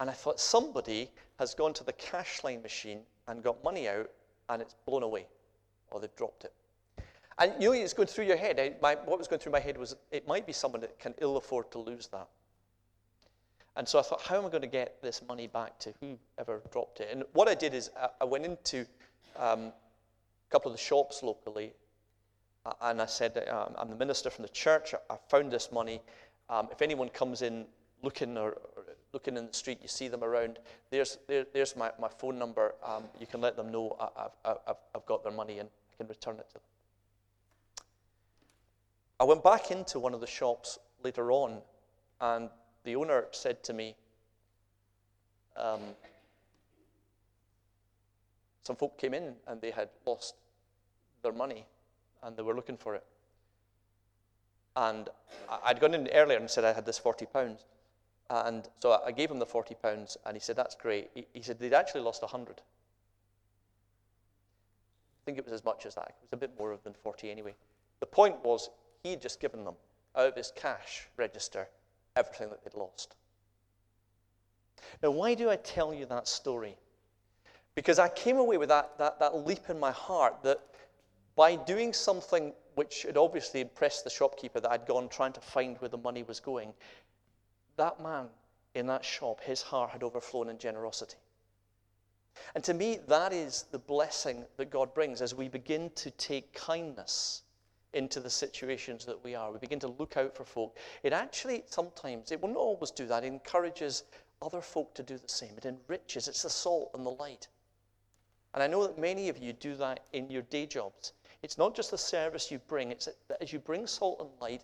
And 0.00 0.10
I 0.10 0.12
thought 0.12 0.40
somebody 0.40 1.10
has 1.38 1.54
gone 1.54 1.72
to 1.74 1.84
the 1.84 1.92
cash 1.92 2.42
line 2.42 2.62
machine 2.62 3.00
and 3.28 3.42
got 3.42 3.62
money 3.62 3.88
out 3.88 4.10
and 4.48 4.60
it's 4.60 4.74
blown 4.86 5.02
away 5.02 5.26
or 5.90 6.00
they've 6.00 6.14
dropped 6.16 6.44
it. 6.44 6.52
And 7.38 7.52
you 7.60 7.70
know, 7.70 7.72
it's 7.72 7.92
going 7.92 8.08
through 8.08 8.26
your 8.26 8.36
head. 8.36 8.58
I, 8.58 8.74
my, 8.82 8.96
what 9.04 9.18
was 9.18 9.28
going 9.28 9.40
through 9.40 9.52
my 9.52 9.60
head 9.60 9.78
was 9.78 9.96
it 10.10 10.26
might 10.26 10.46
be 10.46 10.52
someone 10.52 10.80
that 10.80 10.98
can 10.98 11.14
ill 11.20 11.36
afford 11.36 11.70
to 11.72 11.78
lose 11.78 12.08
that. 12.08 12.28
And 13.76 13.88
so 13.88 13.98
I 13.98 14.02
thought, 14.02 14.20
how 14.20 14.36
am 14.36 14.44
I 14.44 14.48
going 14.48 14.62
to 14.62 14.66
get 14.66 15.00
this 15.02 15.22
money 15.26 15.46
back 15.46 15.78
to 15.80 15.94
whoever 16.00 16.60
dropped 16.70 17.00
it? 17.00 17.08
And 17.10 17.24
what 17.32 17.48
I 17.48 17.54
did 17.54 17.72
is 17.72 17.90
I, 17.98 18.08
I 18.20 18.24
went 18.24 18.44
into 18.44 18.86
um, 19.38 19.72
couple 20.52 20.70
of 20.70 20.76
the 20.76 20.82
shops 20.82 21.22
locally 21.22 21.72
and 22.80 23.02
I 23.02 23.06
said, 23.06 23.48
um, 23.48 23.74
I'm 23.76 23.90
the 23.90 23.96
minister 23.96 24.30
from 24.30 24.42
the 24.42 24.48
church. 24.50 24.94
I, 25.10 25.16
found 25.28 25.50
this 25.50 25.72
money. 25.72 26.00
Um, 26.48 26.68
if 26.70 26.80
anyone 26.80 27.08
comes 27.08 27.42
in 27.42 27.66
looking 28.02 28.36
or, 28.36 28.50
or, 28.50 28.84
looking 29.12 29.36
in 29.36 29.46
the 29.46 29.52
street, 29.52 29.78
you 29.82 29.88
see 29.88 30.08
them 30.08 30.22
around, 30.22 30.58
there's, 30.90 31.18
there, 31.26 31.44
there's 31.52 31.76
my, 31.76 31.90
my 32.00 32.08
phone 32.08 32.38
number. 32.38 32.74
Um, 32.86 33.04
you 33.18 33.26
can 33.26 33.40
let 33.40 33.56
them 33.56 33.72
know 33.72 33.96
I, 34.00 34.22
have 34.22 34.58
I've, 34.66 34.76
I've 34.94 35.06
got 35.06 35.24
their 35.24 35.32
money 35.32 35.58
and 35.58 35.68
I 35.68 35.96
can 35.96 36.06
return 36.06 36.36
it 36.36 36.48
to 36.48 36.54
them. 36.54 36.62
I 39.18 39.24
went 39.24 39.42
back 39.42 39.70
into 39.70 39.98
one 39.98 40.14
of 40.14 40.20
the 40.20 40.26
shops 40.26 40.78
later 41.04 41.30
on, 41.30 41.58
and 42.20 42.48
the 42.84 42.96
owner 42.96 43.26
said 43.30 43.62
to 43.64 43.72
me, 43.72 43.94
um, 45.56 45.80
some 48.62 48.76
folk 48.76 48.98
came 48.98 49.14
in 49.14 49.34
and 49.46 49.60
they 49.60 49.70
had 49.70 49.88
lost 50.06 50.34
their 51.22 51.32
money 51.32 51.66
and 52.22 52.36
they 52.36 52.42
were 52.42 52.54
looking 52.54 52.76
for 52.76 52.94
it. 52.94 53.04
And 54.76 55.08
I'd 55.64 55.80
gone 55.80 55.94
in 55.94 56.08
earlier 56.08 56.38
and 56.38 56.50
said 56.50 56.64
I 56.64 56.72
had 56.72 56.86
this 56.86 56.98
40 56.98 57.26
pounds. 57.26 57.64
And 58.30 58.68
so 58.80 59.00
I 59.04 59.12
gave 59.12 59.30
him 59.30 59.38
the 59.38 59.46
40 59.46 59.74
pounds 59.74 60.16
and 60.24 60.34
he 60.34 60.40
said, 60.40 60.56
That's 60.56 60.74
great. 60.74 61.10
He, 61.14 61.42
said 61.42 61.58
they'd 61.58 61.74
actually 61.74 62.00
lost 62.00 62.22
100. 62.22 62.60
I 62.60 62.62
think 65.26 65.38
it 65.38 65.44
was 65.44 65.52
as 65.52 65.64
much 65.64 65.84
as 65.86 65.94
that. 65.94 66.08
It 66.08 66.14
was 66.22 66.32
a 66.32 66.36
bit 66.36 66.50
more 66.58 66.78
than 66.82 66.94
40 66.94 67.30
anyway. 67.30 67.54
The 68.00 68.06
point 68.06 68.42
was, 68.42 68.70
he 69.02 69.10
had 69.10 69.22
just 69.22 69.40
given 69.40 69.64
them 69.64 69.74
out 70.16 70.28
of 70.28 70.34
his 70.36 70.52
cash 70.56 71.08
register 71.16 71.68
everything 72.16 72.48
that 72.50 72.64
they'd 72.64 72.74
lost. 72.78 73.14
Now, 75.02 75.10
why 75.10 75.34
do 75.34 75.50
I 75.50 75.56
tell 75.56 75.94
you 75.94 76.06
that 76.06 76.26
story? 76.26 76.76
Because 77.74 77.98
I 77.98 78.08
came 78.08 78.38
away 78.38 78.56
with 78.58 78.68
that, 78.68 78.98
that, 78.98 79.18
that 79.20 79.46
leap 79.46 79.70
in 79.70 79.78
my 79.78 79.92
heart 79.92 80.42
that 80.42 80.60
by 81.36 81.56
doing 81.56 81.92
something 81.92 82.52
which 82.74 83.02
had 83.02 83.16
obviously 83.16 83.60
impressed 83.60 84.04
the 84.04 84.10
shopkeeper 84.10 84.60
that 84.60 84.70
I'd 84.70 84.86
gone 84.86 85.08
trying 85.08 85.32
to 85.34 85.40
find 85.40 85.76
where 85.78 85.88
the 85.88 85.98
money 85.98 86.22
was 86.22 86.40
going, 86.40 86.72
that 87.76 88.02
man 88.02 88.26
in 88.74 88.86
that 88.86 89.04
shop, 89.04 89.40
his 89.42 89.62
heart 89.62 89.90
had 89.90 90.02
overflown 90.02 90.48
in 90.48 90.58
generosity. 90.58 91.16
And 92.54 92.64
to 92.64 92.74
me, 92.74 92.98
that 93.08 93.32
is 93.32 93.66
the 93.70 93.78
blessing 93.78 94.44
that 94.56 94.70
God 94.70 94.94
brings 94.94 95.20
as 95.20 95.34
we 95.34 95.48
begin 95.48 95.90
to 95.96 96.10
take 96.12 96.52
kindness 96.54 97.42
into 97.92 98.20
the 98.20 98.30
situations 98.30 99.04
that 99.04 99.22
we 99.22 99.34
are. 99.34 99.52
We 99.52 99.58
begin 99.58 99.80
to 99.80 99.88
look 99.88 100.16
out 100.16 100.34
for 100.34 100.44
folk. 100.44 100.78
It 101.02 101.12
actually, 101.12 101.64
sometimes, 101.66 102.32
it 102.32 102.40
will 102.40 102.48
not 102.48 102.56
always 102.56 102.90
do 102.90 103.06
that. 103.06 103.24
It 103.24 103.26
encourages 103.26 104.04
other 104.40 104.62
folk 104.62 104.94
to 104.94 105.02
do 105.02 105.18
the 105.18 105.28
same. 105.28 105.52
It 105.58 105.66
enriches. 105.66 106.26
It's 106.26 106.42
the 106.42 106.50
salt 106.50 106.90
and 106.94 107.04
the 107.04 107.10
light. 107.10 107.48
And 108.54 108.62
I 108.62 108.66
know 108.66 108.86
that 108.86 108.98
many 108.98 109.28
of 109.28 109.38
you 109.38 109.52
do 109.52 109.76
that 109.76 110.00
in 110.12 110.30
your 110.30 110.42
day 110.42 110.66
jobs. 110.66 111.12
It's 111.42 111.58
not 111.58 111.74
just 111.74 111.90
the 111.90 111.98
service 111.98 112.50
you 112.50 112.60
bring, 112.68 112.90
it's 112.92 113.08
that 113.28 113.38
as 113.40 113.52
you 113.52 113.58
bring 113.58 113.86
salt 113.86 114.20
and 114.20 114.30
light, 114.40 114.62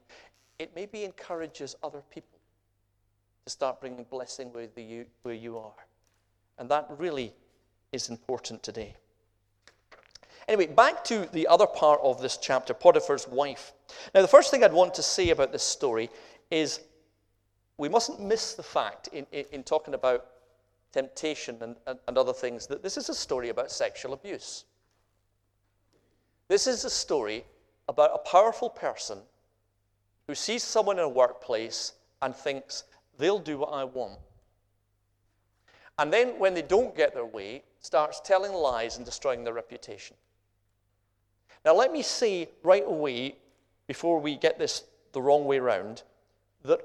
it 0.58 0.72
maybe 0.74 1.04
encourages 1.04 1.76
other 1.82 2.02
people 2.10 2.38
to 3.44 3.50
start 3.50 3.80
bringing 3.80 4.04
blessing 4.04 4.52
where 4.52 4.68
you, 4.76 5.06
where 5.22 5.34
you 5.34 5.58
are. 5.58 5.86
And 6.58 6.68
that 6.70 6.86
really 6.98 7.32
is 7.92 8.08
important 8.08 8.62
today. 8.62 8.96
Anyway, 10.46 10.66
back 10.66 11.04
to 11.04 11.28
the 11.32 11.46
other 11.46 11.66
part 11.66 12.00
of 12.02 12.22
this 12.22 12.38
chapter 12.38 12.72
Potiphar's 12.72 13.28
wife. 13.28 13.72
Now, 14.14 14.22
the 14.22 14.28
first 14.28 14.50
thing 14.50 14.64
I'd 14.64 14.72
want 14.72 14.94
to 14.94 15.02
say 15.02 15.30
about 15.30 15.52
this 15.52 15.62
story 15.62 16.08
is 16.50 16.80
we 17.76 17.88
mustn't 17.88 18.20
miss 18.20 18.54
the 18.54 18.62
fact 18.62 19.08
in, 19.12 19.26
in, 19.30 19.44
in 19.52 19.62
talking 19.62 19.94
about 19.94 20.26
temptation 20.92 21.58
and, 21.60 21.76
and, 21.86 21.98
and 22.08 22.16
other 22.16 22.32
things 22.32 22.66
that 22.66 22.82
this 22.82 22.96
is 22.96 23.08
a 23.08 23.14
story 23.14 23.50
about 23.50 23.70
sexual 23.70 24.14
abuse. 24.14 24.64
This 26.48 26.66
is 26.66 26.84
a 26.84 26.90
story 26.90 27.44
about 27.88 28.14
a 28.14 28.18
powerful 28.18 28.70
person 28.70 29.18
who 30.26 30.34
sees 30.34 30.62
someone 30.62 30.98
in 30.98 31.04
a 31.04 31.08
workplace 31.08 31.92
and 32.22 32.34
thinks, 32.34 32.84
they'll 33.18 33.38
do 33.38 33.58
what 33.58 33.72
I 33.72 33.84
want. 33.84 34.18
And 35.98 36.12
then, 36.12 36.38
when 36.38 36.54
they 36.54 36.62
don't 36.62 36.96
get 36.96 37.12
their 37.12 37.24
way, 37.24 37.64
starts 37.80 38.20
telling 38.20 38.52
lies 38.52 38.96
and 38.96 39.04
destroying 39.04 39.44
their 39.44 39.52
reputation. 39.52 40.16
Now, 41.64 41.74
let 41.74 41.92
me 41.92 42.02
say 42.02 42.48
right 42.62 42.84
away, 42.86 43.36
before 43.86 44.20
we 44.20 44.36
get 44.36 44.58
this 44.58 44.84
the 45.12 45.20
wrong 45.20 45.44
way 45.44 45.58
round, 45.58 46.02
that 46.64 46.80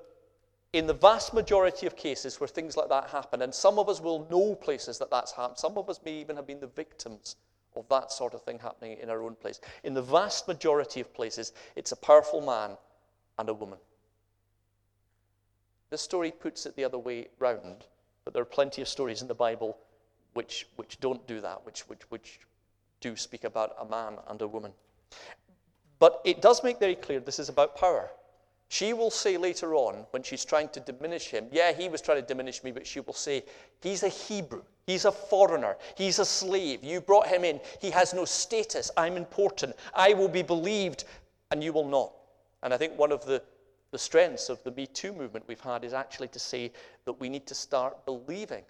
in 0.72 0.88
the 0.88 0.94
vast 0.94 1.34
majority 1.34 1.86
of 1.86 1.96
cases 1.96 2.40
where 2.40 2.48
things 2.48 2.76
like 2.76 2.90
that 2.90 3.10
happen, 3.10 3.44
and 3.44 3.54
some 3.54 3.78
of 3.78 3.88
us 3.88 4.02
will 4.02 4.28
know 4.32 4.56
places 4.56 4.98
that 4.98 5.12
that's 5.12 5.32
happened, 5.32 5.60
some 5.60 5.78
of 5.78 5.90
us 5.90 6.00
may 6.04 6.14
even 6.14 6.36
have 6.36 6.48
been 6.48 6.60
the 6.60 6.68
victims 6.68 7.36
of 7.76 7.88
that 7.90 8.12
sort 8.12 8.34
of 8.34 8.42
thing 8.44 8.60
happening 8.60 8.98
in 9.02 9.10
our 9.10 9.22
own 9.24 9.36
place. 9.36 9.60
In 9.84 9.94
the 9.94 10.02
vast 10.02 10.48
majority 10.48 11.02
of 11.02 11.14
places, 11.14 11.54
it's 11.76 11.92
a 11.92 11.98
powerful 11.98 12.42
man 12.42 12.78
and 13.38 13.50
a 13.50 13.54
woman. 13.54 13.80
This 15.90 16.02
story 16.02 16.32
puts 16.32 16.66
it 16.66 16.76
the 16.76 16.84
other 16.84 16.98
way 16.98 17.28
round, 17.40 17.86
but 18.26 18.34
there 18.34 18.42
are 18.42 18.46
plenty 18.46 18.82
of 18.82 18.88
stories 18.88 19.22
in 19.22 19.28
the 19.28 19.36
Bible 19.36 19.78
which, 20.34 20.68
which 20.76 21.00
don't 21.00 21.26
do 21.28 21.40
that, 21.42 21.66
which, 21.66 21.82
which, 21.82 22.02
which 22.10 22.40
do 23.00 23.16
speak 23.16 23.44
about 23.44 23.76
a 23.80 23.86
man 23.86 24.18
and 24.28 24.42
a 24.42 24.48
woman. 24.48 24.72
But 26.00 26.22
it 26.26 26.42
does 26.42 26.64
make 26.64 26.80
very 26.80 26.96
clear 26.96 27.20
this 27.20 27.40
is 27.40 27.50
about 27.50 27.78
power. 27.78 28.10
She 28.70 28.94
will 28.94 29.12
say 29.12 29.38
later 29.38 29.76
on, 29.76 30.06
when 30.12 30.24
she's 30.24 30.44
trying 30.44 30.70
to 30.70 30.80
diminish 30.80 31.28
him, 31.28 31.48
yeah, 31.52 31.72
he 31.74 31.90
was 31.90 32.02
trying 32.02 32.22
to 32.22 32.28
diminish 32.28 32.64
me, 32.64 32.72
but 32.72 32.88
she 32.88 33.00
will 33.00 33.14
say, 33.14 33.44
he's 33.82 34.02
a 34.02 34.10
Hebrew. 34.10 34.64
He's 34.86 35.06
a 35.06 35.12
foreigner. 35.12 35.78
He's 35.96 36.20
a 36.20 36.26
slave. 36.26 36.84
You 36.84 37.00
brought 37.00 37.28
him 37.28 37.44
in. 37.44 37.60
He 37.80 37.90
has 37.92 38.14
no 38.14 38.26
status. 38.26 38.92
I'm 38.98 39.16
important. 39.16 39.76
I 39.94 40.14
will 40.14 40.28
be 40.28 40.42
believed, 40.42 41.06
and 41.52 41.64
you 41.64 41.72
will 41.72 41.88
not. 41.88 42.12
And 42.64 42.74
I 42.74 42.78
think 42.78 42.98
one 42.98 43.12
of 43.12 43.26
the, 43.26 43.42
the 43.92 43.98
strengths 43.98 44.50
of 44.50 44.62
the 44.64 44.72
Me 44.72 44.88
Too 44.88 45.14
movement 45.14 45.46
we've 45.48 45.60
had 45.60 45.84
is 45.84 45.94
actually 45.94 46.28
to 46.30 46.40
say 46.40 46.72
that 47.06 47.14
we 47.14 47.30
need 47.30 47.48
to 47.48 47.56
start 47.56 48.06
believing 48.06 48.64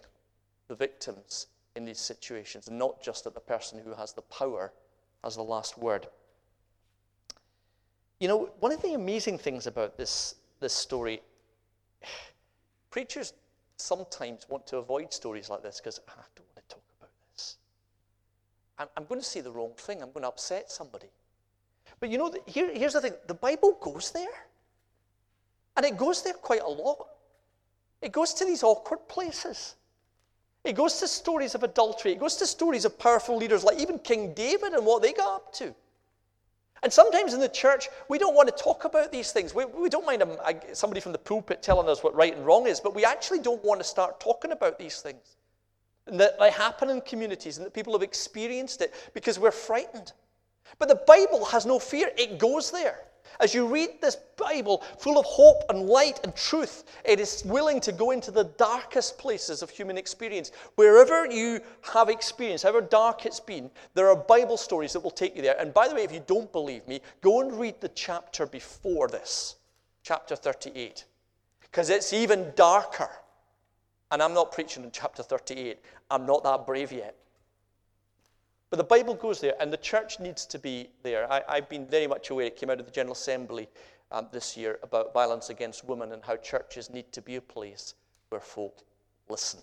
the 0.68 0.76
victims 0.76 1.48
in 1.76 1.86
these 1.86 2.00
situations, 2.00 2.70
not 2.70 3.02
just 3.02 3.24
that 3.24 3.34
the 3.34 3.40
person 3.40 3.80
who 3.84 3.94
has 3.94 4.14
the 4.14 4.22
power 4.24 4.72
has 5.24 5.36
the 5.36 5.44
last 5.44 5.78
word. 5.78 6.08
You 8.20 8.28
know, 8.28 8.50
one 8.60 8.72
of 8.72 8.82
the 8.82 8.94
amazing 8.94 9.40
things 9.40 9.66
about 9.66 9.98
this, 9.98 10.36
this 10.60 10.74
story, 10.74 11.22
preachers 12.92 13.34
sometimes 13.78 14.46
want 14.50 14.68
to 14.68 14.78
avoid 14.78 15.14
stories 15.14 15.50
like 15.50 15.64
this 15.64 15.80
because 15.80 16.00
ah, 16.10 16.14
I 16.18 16.26
don't 16.36 16.48
want 16.48 16.68
to 16.68 16.76
talk 16.76 16.84
about 17.00 17.10
this. 17.32 17.58
I'm, 18.78 18.88
I'm, 18.98 19.06
going 19.06 19.20
to 19.20 19.26
say 19.26 19.42
the 19.42 19.52
wrong 19.52 19.74
thing. 19.78 20.02
I'm 20.02 20.12
going 20.12 20.24
to 20.24 20.30
upset 20.30 20.72
somebody. 20.72 21.08
But 22.00 22.10
you 22.10 22.18
know, 22.18 22.34
here, 22.46 22.72
here's 22.74 22.94
the 22.94 23.02
thing 23.02 23.14
the 23.28 23.34
Bible 23.34 23.78
goes 23.82 24.12
there. 24.12 24.48
And 25.76 25.86
it 25.86 25.98
goes 25.98 26.24
there 26.24 26.34
quite 26.34 26.62
a 26.62 26.68
lot. 26.68 27.08
It 28.02 28.12
goes 28.12 28.34
to 28.36 28.46
these 28.46 28.64
awkward 28.64 29.08
places. 29.08 29.76
It 30.64 30.74
goes 30.74 31.00
to 31.00 31.08
stories 31.08 31.56
of 31.56 31.64
adultery. 31.64 32.14
It 32.14 32.20
goes 32.20 32.36
to 32.38 32.48
stories 32.48 32.86
of 32.86 32.98
powerful 32.98 33.38
leaders 33.38 33.64
like 33.64 33.80
even 33.80 34.00
King 34.00 34.34
David 34.34 34.74
and 34.74 34.86
what 34.86 35.02
they 35.02 35.14
got 35.14 35.36
up 35.36 35.54
to. 35.54 35.74
And 36.84 36.92
sometimes 36.92 37.34
in 37.34 37.40
the 37.40 37.48
church, 37.48 37.88
we 38.10 38.18
don't 38.18 38.36
want 38.36 38.56
to 38.56 38.64
talk 38.64 38.84
about 38.84 39.10
these 39.10 39.32
things. 39.32 39.56
We, 39.56 39.64
we 39.64 39.90
don't 39.90 40.06
mind 40.06 40.22
a, 40.22 40.76
somebody 40.76 41.00
from 41.00 41.14
the 41.14 41.18
pulpit 41.18 41.64
telling 41.64 41.88
us 41.88 42.04
what 42.04 42.14
right 42.14 42.36
and 42.36 42.46
wrong 42.46 42.68
is, 42.68 42.82
but 42.82 42.94
we 42.94 43.06
actually 43.06 43.40
don't 43.40 43.64
want 43.64 43.80
to 43.80 43.86
start 43.86 44.20
talking 44.20 44.52
about 44.52 44.78
these 44.78 45.02
things. 45.02 45.38
And 46.08 46.20
that 46.20 46.38
they 46.38 46.52
happen 46.52 46.90
in 46.90 47.00
communities 47.00 47.58
and 47.58 47.66
that 47.66 47.74
people 47.74 47.94
have 47.94 48.04
experienced 48.04 48.82
it 48.82 48.94
because 49.14 49.40
we're 49.40 49.52
frightened. 49.52 50.12
But 50.78 50.90
the 50.90 51.02
Bible 51.08 51.46
has 51.46 51.66
no 51.66 51.80
fear, 51.80 52.12
it 52.18 52.38
goes 52.38 52.70
there. 52.70 53.00
As 53.40 53.54
you 53.54 53.66
read 53.66 54.02
this 54.02 54.16
Bible 54.38 54.84
full 55.00 55.18
of 55.18 55.26
hope 55.26 55.64
and 55.70 55.88
light 55.88 56.20
and 56.24 56.36
truth, 56.36 56.84
it 57.04 57.20
is 57.20 57.44
willing 57.46 57.80
to 57.82 57.92
go 57.92 58.12
into 58.12 58.32
the 58.32 58.44
darkest 58.44 59.18
places 59.18 59.62
of 59.62 59.70
human 59.70 59.98
experience. 59.98 60.52
Wherever 60.76 61.26
you 61.26 61.60
have 61.94 62.10
experience, 62.10 62.64
however 62.64 62.82
dark 62.82 63.26
it's 63.26 63.40
been, 63.40 63.70
there 63.94 64.10
are 64.10 64.16
Bible 64.16 64.58
stories 64.58 64.94
that 64.94 65.00
will 65.00 65.12
take 65.12 65.36
you 65.36 65.42
there. 65.42 65.60
And 65.60 65.74
by 65.74 65.88
the 65.88 65.96
way, 65.96 66.04
if 66.04 66.12
you 66.12 66.24
don't 66.26 66.52
believe 66.52 66.88
me, 66.88 67.02
go 67.22 67.42
and 67.42 67.60
read 67.60 67.82
the 67.82 67.90
chapter 67.90 68.46
before 68.46 69.08
this, 69.08 69.56
chapter 70.04 70.36
38, 70.36 71.06
because 71.62 71.90
it's 71.90 72.14
even 72.14 72.52
darker. 72.56 73.10
And 74.12 74.22
I'm 74.22 74.34
not 74.34 74.52
preaching 74.52 74.84
in 74.84 74.92
chapter 74.92 75.24
38, 75.24 75.80
I'm 76.12 76.26
not 76.26 76.44
that 76.44 76.68
brave 76.68 76.92
yet. 76.92 77.16
But 78.74 78.78
the 78.78 78.86
Bible 78.86 79.14
goes 79.14 79.40
there, 79.40 79.54
and 79.60 79.72
the 79.72 79.78
church 79.78 80.20
needs 80.20 80.48
to 80.48 80.58
be 80.58 80.90
there. 81.04 81.32
I, 81.32 81.44
have 81.48 81.70
been 81.70 81.86
very 81.86 82.08
much 82.08 82.32
aware, 82.32 82.48
it 82.48 82.56
came 82.56 82.72
out 82.72 82.80
of 82.80 82.88
the 82.88 82.92
General 82.92 83.14
Assembly 83.14 83.70
um, 84.12 84.30
this 84.32 84.58
year 84.58 84.80
about 84.82 85.14
violence 85.14 85.52
against 85.52 85.86
women 85.86 86.12
and 86.12 86.24
how 86.24 86.38
churches 86.38 86.90
need 86.90 87.12
to 87.12 87.22
be 87.22 87.36
a 87.36 87.42
place 87.42 87.94
where 88.30 88.42
folk 88.42 88.82
listen. 89.30 89.60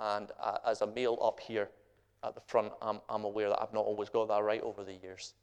And 0.00 0.32
uh, 0.42 0.56
as 0.66 0.80
a 0.80 0.86
male 0.86 1.18
up 1.20 1.40
here 1.40 1.68
at 2.24 2.34
the 2.34 2.40
front, 2.40 2.72
I'm, 2.80 3.00
I'm 3.10 3.24
aware 3.24 3.50
that 3.50 3.60
I've 3.60 3.74
not 3.74 3.84
always 3.84 4.08
got 4.08 4.28
that 4.28 4.42
right 4.42 4.62
over 4.62 4.82
the 4.82 4.94
years. 4.94 5.34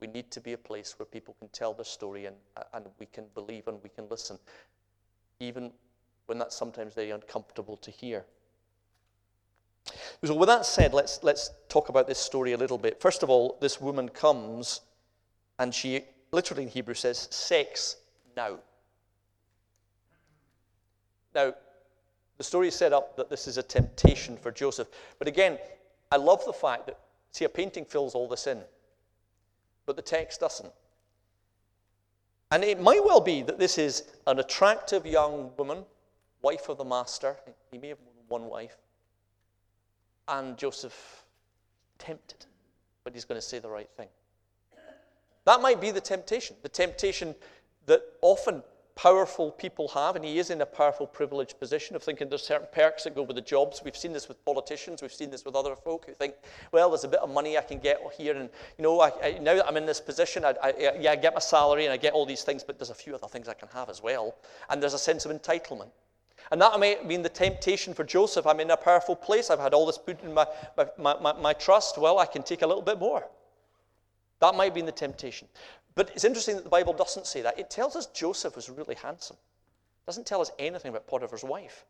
We 0.00 0.08
need 0.08 0.30
to 0.30 0.42
be 0.42 0.52
a 0.52 0.58
place 0.58 0.98
where 0.98 1.06
people 1.06 1.36
can 1.38 1.48
tell 1.48 1.72
their 1.72 1.86
story 1.86 2.26
and, 2.26 2.36
uh, 2.58 2.64
and 2.74 2.84
we 3.00 3.06
can 3.06 3.24
believe 3.34 3.66
and 3.66 3.82
we 3.82 3.88
can 3.88 4.10
listen, 4.10 4.38
even 5.40 5.72
when 6.26 6.36
that's 6.36 6.54
sometimes 6.54 6.92
very 6.92 7.12
uncomfortable 7.12 7.78
to 7.78 7.90
hear. 7.90 8.26
So, 10.24 10.34
with 10.34 10.48
that 10.48 10.64
said, 10.64 10.94
let's, 10.94 11.22
let's 11.22 11.50
talk 11.68 11.90
about 11.90 12.06
this 12.06 12.18
story 12.18 12.52
a 12.52 12.56
little 12.56 12.78
bit. 12.78 12.98
First 12.98 13.22
of 13.22 13.28
all, 13.28 13.58
this 13.60 13.78
woman 13.78 14.08
comes 14.08 14.80
and 15.58 15.74
she 15.74 16.00
literally 16.32 16.62
in 16.62 16.70
Hebrew 16.70 16.94
says, 16.94 17.28
sex 17.30 17.96
now. 18.34 18.58
Now, 21.34 21.52
the 22.38 22.44
story 22.44 22.68
is 22.68 22.74
set 22.74 22.94
up 22.94 23.16
that 23.16 23.28
this 23.28 23.46
is 23.46 23.58
a 23.58 23.62
temptation 23.62 24.38
for 24.38 24.50
Joseph. 24.50 24.88
But 25.18 25.28
again, 25.28 25.58
I 26.10 26.16
love 26.16 26.42
the 26.46 26.54
fact 26.54 26.86
that, 26.86 26.98
see, 27.30 27.44
a 27.44 27.48
painting 27.48 27.84
fills 27.84 28.14
all 28.14 28.26
this 28.26 28.46
in, 28.46 28.62
but 29.84 29.94
the 29.96 30.02
text 30.02 30.40
doesn't. 30.40 30.72
And 32.50 32.64
it 32.64 32.80
might 32.80 33.04
well 33.04 33.20
be 33.20 33.42
that 33.42 33.58
this 33.58 33.76
is 33.76 34.04
an 34.26 34.38
attractive 34.38 35.04
young 35.04 35.50
woman, 35.58 35.84
wife 36.40 36.70
of 36.70 36.78
the 36.78 36.84
master. 36.84 37.36
He 37.70 37.78
may 37.78 37.88
have 37.88 37.98
more 38.00 38.14
than 38.16 38.24
one 38.28 38.50
wife 38.50 38.76
and 40.28 40.56
Joseph 40.56 41.24
tempted, 41.98 42.46
but 43.02 43.14
he's 43.14 43.24
going 43.24 43.40
to 43.40 43.46
say 43.46 43.58
the 43.58 43.68
right 43.68 43.90
thing. 43.96 44.08
That 45.44 45.60
might 45.60 45.80
be 45.80 45.90
the 45.90 46.00
temptation, 46.00 46.56
the 46.62 46.68
temptation 46.68 47.34
that 47.86 48.02
often 48.22 48.62
powerful 48.96 49.50
people 49.50 49.88
have, 49.88 50.14
and 50.16 50.24
he 50.24 50.38
is 50.38 50.50
in 50.50 50.60
a 50.60 50.66
powerful, 50.66 51.06
privileged 51.06 51.58
position 51.58 51.96
of 51.96 52.02
thinking 52.02 52.28
there's 52.28 52.46
certain 52.46 52.68
perks 52.72 53.04
that 53.04 53.14
go 53.14 53.22
with 53.22 53.36
the 53.36 53.42
jobs. 53.42 53.82
We've 53.84 53.96
seen 53.96 54.12
this 54.12 54.28
with 54.28 54.42
politicians, 54.44 55.02
we've 55.02 55.12
seen 55.12 55.30
this 55.30 55.44
with 55.44 55.56
other 55.56 55.74
folk 55.74 56.06
who 56.06 56.14
think, 56.14 56.34
well, 56.72 56.90
there's 56.90 57.04
a 57.04 57.08
bit 57.08 57.20
of 57.20 57.30
money 57.30 57.58
I 57.58 57.62
can 57.62 57.78
get 57.78 58.00
here, 58.16 58.36
and 58.36 58.48
you 58.78 58.82
know, 58.82 59.00
I, 59.00 59.10
I, 59.22 59.38
now 59.38 59.54
that 59.56 59.66
I'm 59.66 59.76
in 59.76 59.86
this 59.86 60.00
position, 60.00 60.44
I, 60.44 60.54
yeah, 60.78 61.10
I 61.10 61.16
get 61.16 61.34
my 61.34 61.40
salary 61.40 61.84
and 61.84 61.92
I 61.92 61.96
get 61.96 62.12
all 62.12 62.24
these 62.24 62.42
things, 62.42 62.62
but 62.62 62.78
there's 62.78 62.90
a 62.90 62.94
few 62.94 63.14
other 63.14 63.26
things 63.28 63.48
I 63.48 63.54
can 63.54 63.68
have 63.68 63.90
as 63.90 64.02
well, 64.02 64.36
and 64.70 64.80
there's 64.80 64.94
a 64.94 64.98
sense 64.98 65.24
of 65.26 65.32
entitlement. 65.32 65.90
And 66.50 66.60
that 66.60 66.78
may 66.78 66.96
have 66.96 67.08
been 67.08 67.22
the 67.22 67.28
temptation 67.28 67.94
for 67.94 68.04
Joseph. 68.04 68.46
I'm 68.46 68.60
in 68.60 68.70
a 68.70 68.76
powerful 68.76 69.16
place. 69.16 69.50
I've 69.50 69.58
had 69.58 69.74
all 69.74 69.86
this 69.86 69.98
put 69.98 70.22
in 70.22 70.34
my, 70.34 70.46
my, 70.98 71.16
my, 71.20 71.32
my, 71.32 71.52
trust. 71.52 71.98
Well, 71.98 72.18
I 72.18 72.26
can 72.26 72.42
take 72.42 72.62
a 72.62 72.66
little 72.66 72.82
bit 72.82 72.98
more. 72.98 73.26
That 74.40 74.54
might 74.54 74.66
have 74.66 74.74
been 74.74 74.86
the 74.86 74.92
temptation. 74.92 75.48
But 75.94 76.10
it's 76.10 76.24
interesting 76.24 76.56
that 76.56 76.64
the 76.64 76.70
Bible 76.70 76.92
doesn't 76.92 77.26
say 77.26 77.40
that. 77.42 77.58
It 77.58 77.70
tells 77.70 77.96
us 77.96 78.06
Joseph 78.06 78.56
was 78.56 78.68
really 78.68 78.94
handsome. 78.96 79.36
It 79.36 80.06
doesn't 80.06 80.26
tell 80.26 80.40
us 80.40 80.50
anything 80.58 80.90
about 80.90 81.06
Potiphar's 81.06 81.44
wife. 81.44 81.84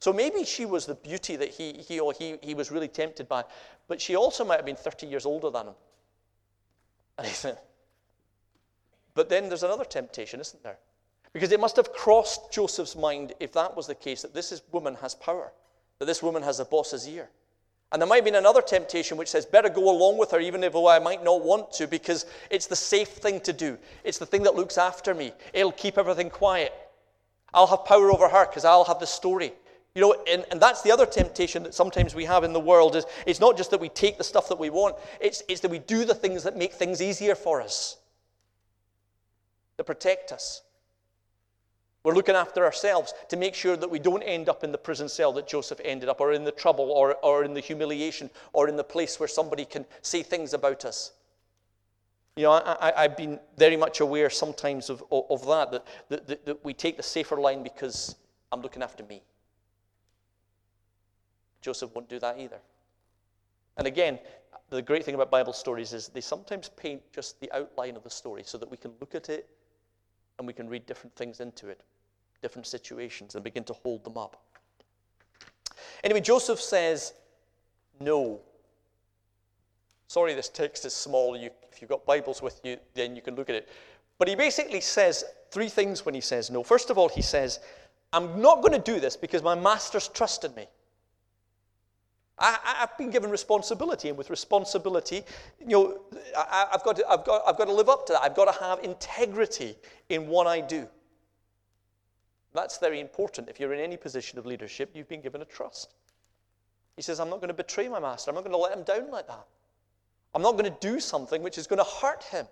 So 0.00 0.12
maybe 0.12 0.44
she 0.44 0.66
was 0.66 0.84
the 0.84 0.96
beauty 0.96 1.36
that 1.36 1.50
he, 1.50 1.74
he, 1.74 2.00
or 2.00 2.12
he, 2.12 2.36
he 2.42 2.54
was 2.54 2.72
really 2.72 2.88
tempted 2.88 3.28
by, 3.28 3.44
but 3.86 4.00
she 4.00 4.16
also 4.16 4.44
might 4.44 4.56
have 4.56 4.66
been 4.66 4.74
30 4.74 5.06
years 5.06 5.24
older 5.24 5.48
than 5.48 5.68
him. 5.68 5.74
but 9.14 9.28
then 9.28 9.48
there's 9.48 9.62
another 9.62 9.84
temptation, 9.84 10.40
isn't 10.40 10.60
there? 10.64 10.78
Because 11.32 11.52
it 11.52 11.60
must 11.60 11.76
have 11.76 11.92
crossed 11.92 12.52
Joseph's 12.52 12.94
mind, 12.94 13.32
if 13.40 13.52
that 13.52 13.76
was 13.76 13.86
the 13.86 13.94
case, 13.94 14.22
that 14.22 14.34
this 14.34 14.60
woman 14.70 14.96
has 14.96 15.14
power, 15.14 15.52
that 15.98 16.04
this 16.04 16.22
woman 16.22 16.42
has 16.42 16.60
a 16.60 16.64
boss's 16.64 17.08
ear. 17.08 17.30
And 17.90 18.00
there 18.00 18.08
might 18.08 18.16
have 18.16 18.24
been 18.24 18.36
another 18.36 18.62
temptation 18.62 19.18
which 19.18 19.28
says, 19.28 19.44
better 19.44 19.68
go 19.68 19.90
along 19.90 20.16
with 20.16 20.30
her, 20.30 20.40
even 20.40 20.64
if 20.64 20.74
oh, 20.74 20.86
I 20.86 20.98
might 20.98 21.22
not 21.22 21.44
want 21.44 21.72
to, 21.74 21.86
because 21.86 22.24
it's 22.50 22.66
the 22.66 22.76
safe 22.76 23.08
thing 23.08 23.40
to 23.40 23.52
do. 23.52 23.78
It's 24.02 24.18
the 24.18 24.26
thing 24.26 24.42
that 24.44 24.54
looks 24.54 24.78
after 24.78 25.14
me. 25.14 25.32
It'll 25.52 25.72
keep 25.72 25.98
everything 25.98 26.30
quiet. 26.30 26.72
I'll 27.52 27.66
have 27.66 27.84
power 27.84 28.10
over 28.10 28.28
her 28.28 28.46
because 28.46 28.64
I'll 28.64 28.84
have 28.84 28.98
the 28.98 29.06
story. 29.06 29.52
You 29.94 30.00
know, 30.00 30.24
and, 30.30 30.46
and 30.50 30.58
that's 30.58 30.80
the 30.80 30.90
other 30.90 31.04
temptation 31.04 31.64
that 31.64 31.74
sometimes 31.74 32.14
we 32.14 32.24
have 32.24 32.44
in 32.44 32.54
the 32.54 32.60
world 32.60 32.96
is 32.96 33.04
it's 33.26 33.40
not 33.40 33.58
just 33.58 33.70
that 33.72 33.80
we 33.80 33.90
take 33.90 34.16
the 34.16 34.24
stuff 34.24 34.48
that 34.48 34.58
we 34.58 34.70
want, 34.70 34.96
it's, 35.20 35.42
it's 35.48 35.60
that 35.60 35.70
we 35.70 35.78
do 35.80 36.06
the 36.06 36.14
things 36.14 36.44
that 36.44 36.56
make 36.56 36.72
things 36.72 37.02
easier 37.02 37.34
for 37.34 37.60
us, 37.60 37.98
that 39.76 39.84
protect 39.84 40.32
us. 40.32 40.62
We're 42.04 42.14
looking 42.14 42.34
after 42.34 42.64
ourselves 42.64 43.14
to 43.28 43.36
make 43.36 43.54
sure 43.54 43.76
that 43.76 43.88
we 43.88 44.00
don't 44.00 44.22
end 44.22 44.48
up 44.48 44.64
in 44.64 44.72
the 44.72 44.78
prison 44.78 45.08
cell 45.08 45.32
that 45.34 45.46
Joseph 45.46 45.80
ended 45.84 46.08
up, 46.08 46.20
or 46.20 46.32
in 46.32 46.44
the 46.44 46.50
trouble, 46.50 46.90
or, 46.90 47.14
or 47.16 47.44
in 47.44 47.54
the 47.54 47.60
humiliation, 47.60 48.28
or 48.52 48.68
in 48.68 48.76
the 48.76 48.84
place 48.84 49.20
where 49.20 49.28
somebody 49.28 49.64
can 49.64 49.86
say 50.00 50.22
things 50.22 50.52
about 50.52 50.84
us. 50.84 51.12
You 52.34 52.44
know, 52.44 52.52
I, 52.52 53.02
have 53.02 53.16
been 53.16 53.38
very 53.58 53.76
much 53.76 54.00
aware 54.00 54.30
sometimes 54.30 54.90
of, 54.90 55.04
of, 55.12 55.24
of 55.30 55.46
that, 55.46 55.70
that, 55.70 55.84
that, 56.08 56.26
that, 56.26 56.46
that 56.46 56.64
we 56.64 56.74
take 56.74 56.96
the 56.96 57.02
safer 57.02 57.36
line 57.36 57.62
because 57.62 58.16
I'm 58.50 58.62
looking 58.62 58.82
after 58.82 59.04
me. 59.04 59.22
Joseph 61.60 61.94
won't 61.94 62.08
do 62.08 62.18
that 62.18 62.38
either. 62.38 62.58
And 63.76 63.86
again, 63.86 64.18
the 64.70 64.82
great 64.82 65.04
thing 65.04 65.14
about 65.14 65.30
Bible 65.30 65.52
stories 65.52 65.92
is 65.92 66.08
they 66.08 66.20
sometimes 66.20 66.68
paint 66.70 67.02
just 67.14 67.38
the 67.40 67.52
outline 67.52 67.94
of 67.96 68.02
the 68.02 68.10
story 68.10 68.42
so 68.44 68.58
that 68.58 68.70
we 68.70 68.76
can 68.76 68.92
look 69.00 69.14
at 69.14 69.28
it 69.28 69.48
and 70.38 70.46
we 70.46 70.52
can 70.52 70.68
read 70.68 70.86
different 70.86 71.14
things 71.14 71.40
into 71.40 71.68
it, 71.68 71.82
different 72.42 72.66
situations, 72.66 73.34
and 73.34 73.42
begin 73.44 73.64
to 73.64 73.72
hold 73.72 74.04
them 74.04 74.18
up. 74.18 74.42
Anyway, 76.04 76.20
Joseph 76.20 76.60
says, 76.60 77.14
No. 78.00 78.40
Sorry, 80.08 80.34
this 80.34 80.50
text 80.50 80.84
is 80.84 80.92
small. 80.92 81.36
You, 81.36 81.48
if 81.70 81.80
you've 81.80 81.88
got 81.88 82.04
Bibles 82.04 82.42
with 82.42 82.60
you, 82.64 82.76
then 82.92 83.16
you 83.16 83.22
can 83.22 83.34
look 83.34 83.48
at 83.48 83.54
it. 83.56 83.68
But 84.18 84.28
he 84.28 84.34
basically 84.34 84.80
says 84.80 85.24
three 85.50 85.68
things 85.68 86.04
when 86.04 86.14
he 86.14 86.20
says 86.20 86.50
no. 86.50 86.62
First 86.62 86.90
of 86.90 86.98
all, 86.98 87.08
he 87.08 87.22
says, 87.22 87.60
I'm 88.12 88.42
not 88.42 88.60
going 88.60 88.72
to 88.72 88.78
do 88.78 89.00
this 89.00 89.16
because 89.16 89.42
my 89.42 89.54
master's 89.54 90.08
trusted 90.08 90.54
me. 90.54 90.66
I, 92.38 92.58
have 92.64 92.98
been 92.98 93.10
given 93.10 93.30
responsibility, 93.30 94.08
and 94.08 94.18
with 94.18 94.28
responsibility, 94.28 95.22
you 95.60 95.66
know, 95.66 96.00
I, 96.36 96.66
have 96.72 96.82
got 96.82 96.96
to, 96.96 97.08
I've, 97.08 97.24
got, 97.24 97.42
I've 97.46 97.56
got 97.56 97.66
to 97.66 97.72
live 97.72 97.88
up 97.88 98.06
to 98.06 98.14
that. 98.14 98.22
I've 98.22 98.34
got 98.34 98.52
to 98.52 98.64
have 98.64 98.80
integrity 98.82 99.76
in 100.08 100.26
what 100.26 100.46
I 100.46 100.60
do. 100.60 100.88
That's 102.54 102.78
very 102.78 103.00
important. 103.00 103.48
If 103.48 103.58
you're 103.58 103.72
in 103.72 103.80
any 103.80 103.96
position 103.96 104.38
of 104.38 104.46
leadership, 104.46 104.90
you've 104.94 105.08
been 105.08 105.22
given 105.22 105.42
a 105.42 105.46
trust. 105.46 105.94
He 106.96 107.02
says, 107.02 107.20
I'm 107.20 107.30
not 107.30 107.40
going 107.40 107.48
to 107.48 107.54
betray 107.54 107.88
my 107.88 107.98
master. 107.98 108.30
I'm 108.30 108.34
not 108.34 108.44
going 108.44 108.52
to 108.52 108.58
let 108.58 108.76
him 108.76 108.84
down 108.84 109.10
like 109.10 109.26
that. 109.28 109.46
I'm 110.34 110.42
not 110.42 110.52
going 110.52 110.70
to 110.70 110.76
do 110.80 111.00
something 111.00 111.42
which 111.42 111.58
is 111.58 111.66
going 111.66 111.78
to 111.78 111.90
hurt 112.00 112.22
him, 112.24 112.46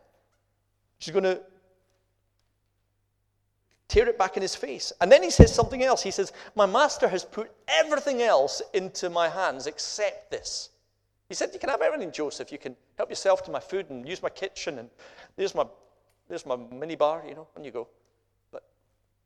which 0.98 1.08
is 1.08 1.12
going 1.12 1.24
to 1.24 1.40
tear 3.88 4.08
it 4.08 4.16
back 4.16 4.36
in 4.36 4.42
his 4.42 4.54
face. 4.54 4.92
And 5.00 5.10
then 5.10 5.22
he 5.22 5.30
says 5.30 5.54
something 5.54 5.82
else. 5.82 6.02
He 6.02 6.10
says, 6.10 6.32
My 6.54 6.66
master 6.66 7.08
has 7.08 7.24
put 7.24 7.50
everything 7.68 8.22
else 8.22 8.62
into 8.72 9.10
my 9.10 9.28
hands 9.28 9.66
except 9.66 10.30
this. 10.30 10.70
He 11.28 11.34
said, 11.34 11.50
You 11.52 11.58
can 11.58 11.68
have 11.68 11.82
everything, 11.82 12.12
Joseph. 12.12 12.52
You 12.52 12.58
can 12.58 12.76
help 12.96 13.10
yourself 13.10 13.42
to 13.44 13.50
my 13.50 13.60
food 13.60 13.90
and 13.90 14.08
use 14.08 14.22
my 14.22 14.30
kitchen, 14.30 14.78
and 14.78 14.88
there's 15.36 15.54
my, 15.54 15.64
there's 16.28 16.46
my 16.46 16.56
mini 16.56 16.96
bar, 16.96 17.24
you 17.26 17.34
know, 17.34 17.48
on 17.56 17.64
you 17.64 17.70
go. 17.70 17.88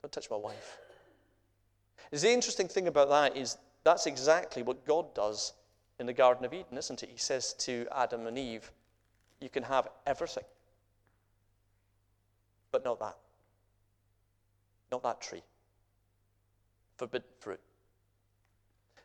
Don't 0.05 0.13
touch 0.13 0.29
my 0.31 0.37
wife. 0.37 0.77
The 2.11 2.31
interesting 2.31 2.69
thing 2.69 2.89
about 2.89 3.09
that 3.09 3.39
is 3.39 3.57
that's 3.85 4.05
exactly 4.05 4.63
what 4.63 4.85
God 4.85 5.15
does 5.15 5.55
in 5.99 6.05
the 6.05 6.13
Garden 6.13 6.45
of 6.45 6.53
Eden, 6.53 6.77
isn't 6.77 7.03
it? 7.03 7.09
He 7.09 7.17
says 7.17 7.55
to 7.61 7.87
Adam 7.91 8.27
and 8.27 8.37
Eve, 8.39 8.71
You 9.41 9.49
can 9.49 9.63
have 9.63 9.89
everything, 10.07 10.45
but 12.71 12.85
not 12.85 13.01
that. 13.01 13.17
Not 14.93 15.03
that 15.05 15.23
tree. 15.23 15.43
Forbidden 16.99 17.29
fruit. 17.41 17.61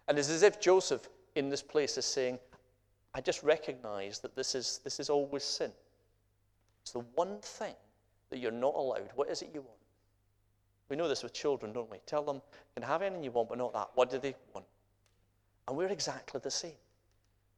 And 0.09 0.19
it's 0.19 0.29
as 0.29 0.43
if 0.43 0.59
Joseph 0.59 1.07
in 1.35 1.47
this 1.47 1.62
place 1.62 1.97
is 1.97 2.03
saying, 2.03 2.39
I 3.15 3.21
just 3.21 3.41
recognize 3.41 4.19
that 4.19 4.35
this 4.35 4.53
is, 4.53 4.81
this 4.83 4.99
is 4.99 5.09
always 5.09 5.45
sin. 5.45 5.71
It's 6.81 6.91
the 6.91 7.05
one 7.15 7.39
thing 7.39 7.75
that 8.31 8.39
you're 8.39 8.51
not 8.51 8.75
allowed. 8.75 9.12
What 9.15 9.29
is 9.29 9.41
it 9.41 9.51
you 9.53 9.62
want? 9.62 9.79
We 10.89 10.95
know 10.95 11.08
this 11.08 11.23
with 11.23 11.34
children, 11.34 11.71
don't 11.71 11.89
we? 11.89 11.99
Tell 12.06 12.23
them, 12.23 12.38
you 12.38 12.41
can 12.75 12.84
have 12.84 13.02
anything 13.02 13.23
you 13.23 13.32
want, 13.32 13.49
but 13.49 13.58
not 13.58 13.73
that. 13.73 13.89
What 13.93 14.10
do 14.10 14.17
they 14.17 14.36
want? 14.54 14.65
And 15.67 15.78
we're 15.78 15.88
exactly 15.88 16.39
the 16.43 16.52
same. 16.52 16.73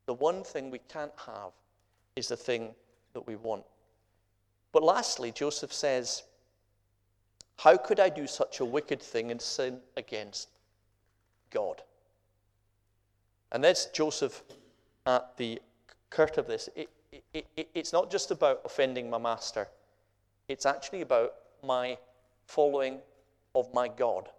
The 0.05 0.13
one 0.13 0.43
thing 0.43 0.69
we 0.69 0.79
can't 0.89 1.13
have 1.25 1.51
is 2.17 2.27
the 2.27 2.35
thing 2.35 2.71
that 3.13 3.25
we 3.25 3.37
want. 3.37 3.63
But 4.73 4.83
lastly, 4.83 5.31
Joseph 5.31 5.71
says, 5.71 6.23
How 7.57 7.77
could 7.77 7.99
I 7.99 8.09
do 8.09 8.27
such 8.27 8.59
a 8.59 8.65
wicked 8.65 9.01
thing 9.01 9.31
and 9.31 9.41
sin 9.41 9.79
against 9.95 10.49
God? 11.51 11.81
And 13.53 13.63
that's 13.63 13.85
Joseph 13.87 14.43
at 15.05 15.37
the 15.37 15.61
curt 16.09 16.37
of 16.37 16.47
this. 16.47 16.69
It, 16.75 16.89
it, 17.33 17.45
it, 17.55 17.69
it's 17.73 17.93
not 17.93 18.11
just 18.11 18.31
about 18.31 18.61
offending 18.65 19.09
my 19.09 19.17
master, 19.17 19.67
it's 20.47 20.65
actually 20.65 21.01
about 21.01 21.33
my 21.63 21.97
following 22.45 22.99
of 23.55 23.73
my 23.73 23.87
God 23.87 24.29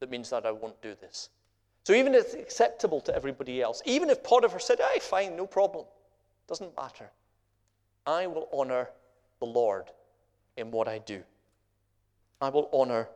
that 0.00 0.10
means 0.10 0.30
that 0.30 0.44
I 0.44 0.50
won't 0.50 0.80
do 0.82 0.96
this. 1.00 1.28
So 1.84 1.92
even 1.92 2.14
if 2.14 2.24
it's 2.24 2.34
acceptable 2.34 3.00
to 3.02 3.14
everybody 3.14 3.62
else, 3.62 3.82
even 3.84 4.10
if 4.10 4.22
Potiphar 4.22 4.58
said, 4.58 4.80
"I 4.80 4.98
fine, 4.98 5.36
no 5.36 5.46
problem," 5.46 5.86
doesn't 6.48 6.76
matter. 6.76 7.10
I 8.06 8.26
will 8.26 8.48
honor 8.52 8.90
the 9.38 9.46
Lord 9.46 9.90
in 10.56 10.70
what 10.70 10.88
I 10.88 10.98
do. 10.98 11.22
I 12.40 12.48
will 12.48 12.68
honor 12.72 13.08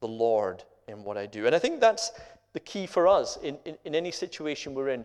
the 0.00 0.08
Lord 0.08 0.62
in 0.86 1.04
what 1.04 1.16
I 1.16 1.26
do. 1.26 1.46
And 1.46 1.54
I 1.54 1.58
think 1.58 1.80
that's 1.80 2.12
the 2.52 2.60
key 2.60 2.86
for 2.86 3.06
us 3.06 3.36
in, 3.38 3.58
in, 3.64 3.76
in, 3.84 3.94
any 3.94 4.10
situation 4.10 4.74
we're 4.74 4.88
in. 4.88 5.04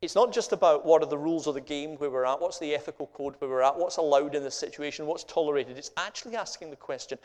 It's 0.00 0.14
not 0.14 0.32
just 0.32 0.52
about 0.52 0.84
what 0.84 1.02
are 1.02 1.08
the 1.08 1.18
rules 1.18 1.46
of 1.46 1.54
the 1.54 1.60
game 1.60 1.96
where 1.96 2.10
we're 2.10 2.24
at, 2.24 2.40
what's 2.40 2.58
the 2.58 2.74
ethical 2.74 3.08
code 3.08 3.34
where 3.38 3.50
we're 3.50 3.62
at, 3.62 3.76
what's 3.76 3.96
allowed 3.96 4.34
in 4.34 4.42
this 4.42 4.54
situation, 4.54 5.06
what's 5.06 5.24
tolerated. 5.24 5.76
It's 5.76 5.90
actually 5.96 6.36
asking 6.36 6.70
the 6.70 6.76
question 6.76 7.18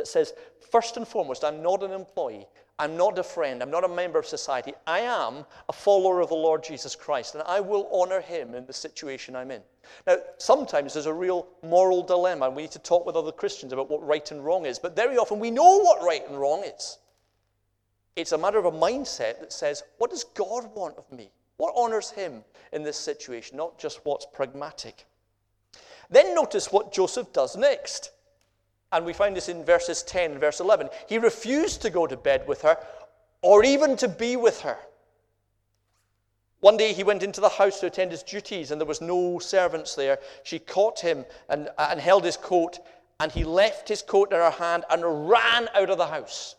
that 0.00 0.08
says, 0.08 0.32
first 0.72 0.96
and 0.96 1.06
foremost, 1.06 1.44
I'm 1.44 1.62
not 1.62 1.82
an 1.82 1.92
employee, 1.92 2.46
I'm 2.78 2.96
not 2.96 3.18
a 3.18 3.22
friend, 3.22 3.62
I'm 3.62 3.70
not 3.70 3.84
a 3.84 3.88
member 3.88 4.18
of 4.18 4.24
society. 4.24 4.72
I 4.86 5.00
am 5.00 5.44
a 5.68 5.72
follower 5.72 6.20
of 6.20 6.30
the 6.30 6.34
Lord 6.34 6.64
Jesus 6.64 6.96
Christ, 6.96 7.34
and 7.34 7.44
I 7.44 7.60
will 7.60 7.86
honor 7.92 8.22
him 8.22 8.54
in 8.54 8.64
the 8.64 8.72
situation 8.72 9.36
I'm 9.36 9.50
in. 9.50 9.60
Now, 10.06 10.16
sometimes 10.38 10.94
there's 10.94 11.04
a 11.04 11.12
real 11.12 11.46
moral 11.62 12.02
dilemma, 12.02 12.46
and 12.46 12.56
we 12.56 12.62
need 12.62 12.70
to 12.70 12.78
talk 12.78 13.04
with 13.04 13.16
other 13.16 13.32
Christians 13.32 13.74
about 13.74 13.90
what 13.90 14.06
right 14.06 14.30
and 14.30 14.42
wrong 14.42 14.64
is, 14.64 14.78
but 14.78 14.96
very 14.96 15.18
often 15.18 15.38
we 15.38 15.50
know 15.50 15.80
what 15.80 16.02
right 16.02 16.26
and 16.26 16.40
wrong 16.40 16.64
is. 16.64 16.96
It's 18.16 18.32
a 18.32 18.38
matter 18.38 18.58
of 18.58 18.64
a 18.64 18.72
mindset 18.72 19.40
that 19.40 19.52
says, 19.52 19.82
what 19.98 20.10
does 20.10 20.24
God 20.24 20.74
want 20.74 20.96
of 20.96 21.10
me? 21.12 21.30
What 21.58 21.74
honors 21.76 22.10
him 22.10 22.42
in 22.72 22.82
this 22.82 22.96
situation, 22.96 23.58
not 23.58 23.78
just 23.78 24.00
what's 24.04 24.24
pragmatic. 24.24 25.04
Then 26.08 26.34
notice 26.34 26.72
what 26.72 26.92
Joseph 26.92 27.32
does 27.34 27.56
next. 27.56 28.12
And 28.92 29.04
we 29.04 29.12
find 29.12 29.36
this 29.36 29.48
in 29.48 29.64
verses 29.64 30.02
10 30.02 30.32
and 30.32 30.40
verse 30.40 30.60
11. 30.60 30.88
He 31.08 31.18
refused 31.18 31.82
to 31.82 31.90
go 31.90 32.06
to 32.06 32.16
bed 32.16 32.46
with 32.46 32.62
her 32.62 32.76
or 33.42 33.64
even 33.64 33.96
to 33.96 34.08
be 34.08 34.36
with 34.36 34.60
her. 34.62 34.78
One 36.60 36.76
day 36.76 36.92
he 36.92 37.04
went 37.04 37.22
into 37.22 37.40
the 37.40 37.48
house 37.48 37.80
to 37.80 37.86
attend 37.86 38.10
his 38.10 38.22
duties, 38.22 38.70
and 38.70 38.80
there 38.80 38.86
was 38.86 39.00
no 39.00 39.38
servants 39.38 39.94
there. 39.94 40.18
She 40.42 40.58
caught 40.58 41.00
him 41.00 41.24
and, 41.48 41.68
uh, 41.78 41.88
and 41.90 41.98
held 41.98 42.24
his 42.24 42.36
coat, 42.36 42.78
and 43.18 43.32
he 43.32 43.44
left 43.44 43.88
his 43.88 44.02
coat 44.02 44.30
in 44.32 44.38
her 44.38 44.50
hand 44.50 44.84
and 44.90 45.28
ran 45.28 45.68
out 45.74 45.88
of 45.88 45.96
the 45.96 46.06
house. 46.06 46.56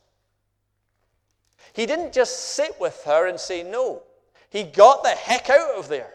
He 1.73 1.85
didn't 1.85 2.13
just 2.13 2.55
sit 2.55 2.79
with 2.79 3.03
her 3.03 3.27
and 3.27 3.39
say 3.39 3.61
no, 3.63 4.01
he 4.49 4.63
got 4.63 5.03
the 5.03 5.09
heck 5.09 5.49
out 5.49 5.75
of 5.75 5.87
there, 5.87 6.11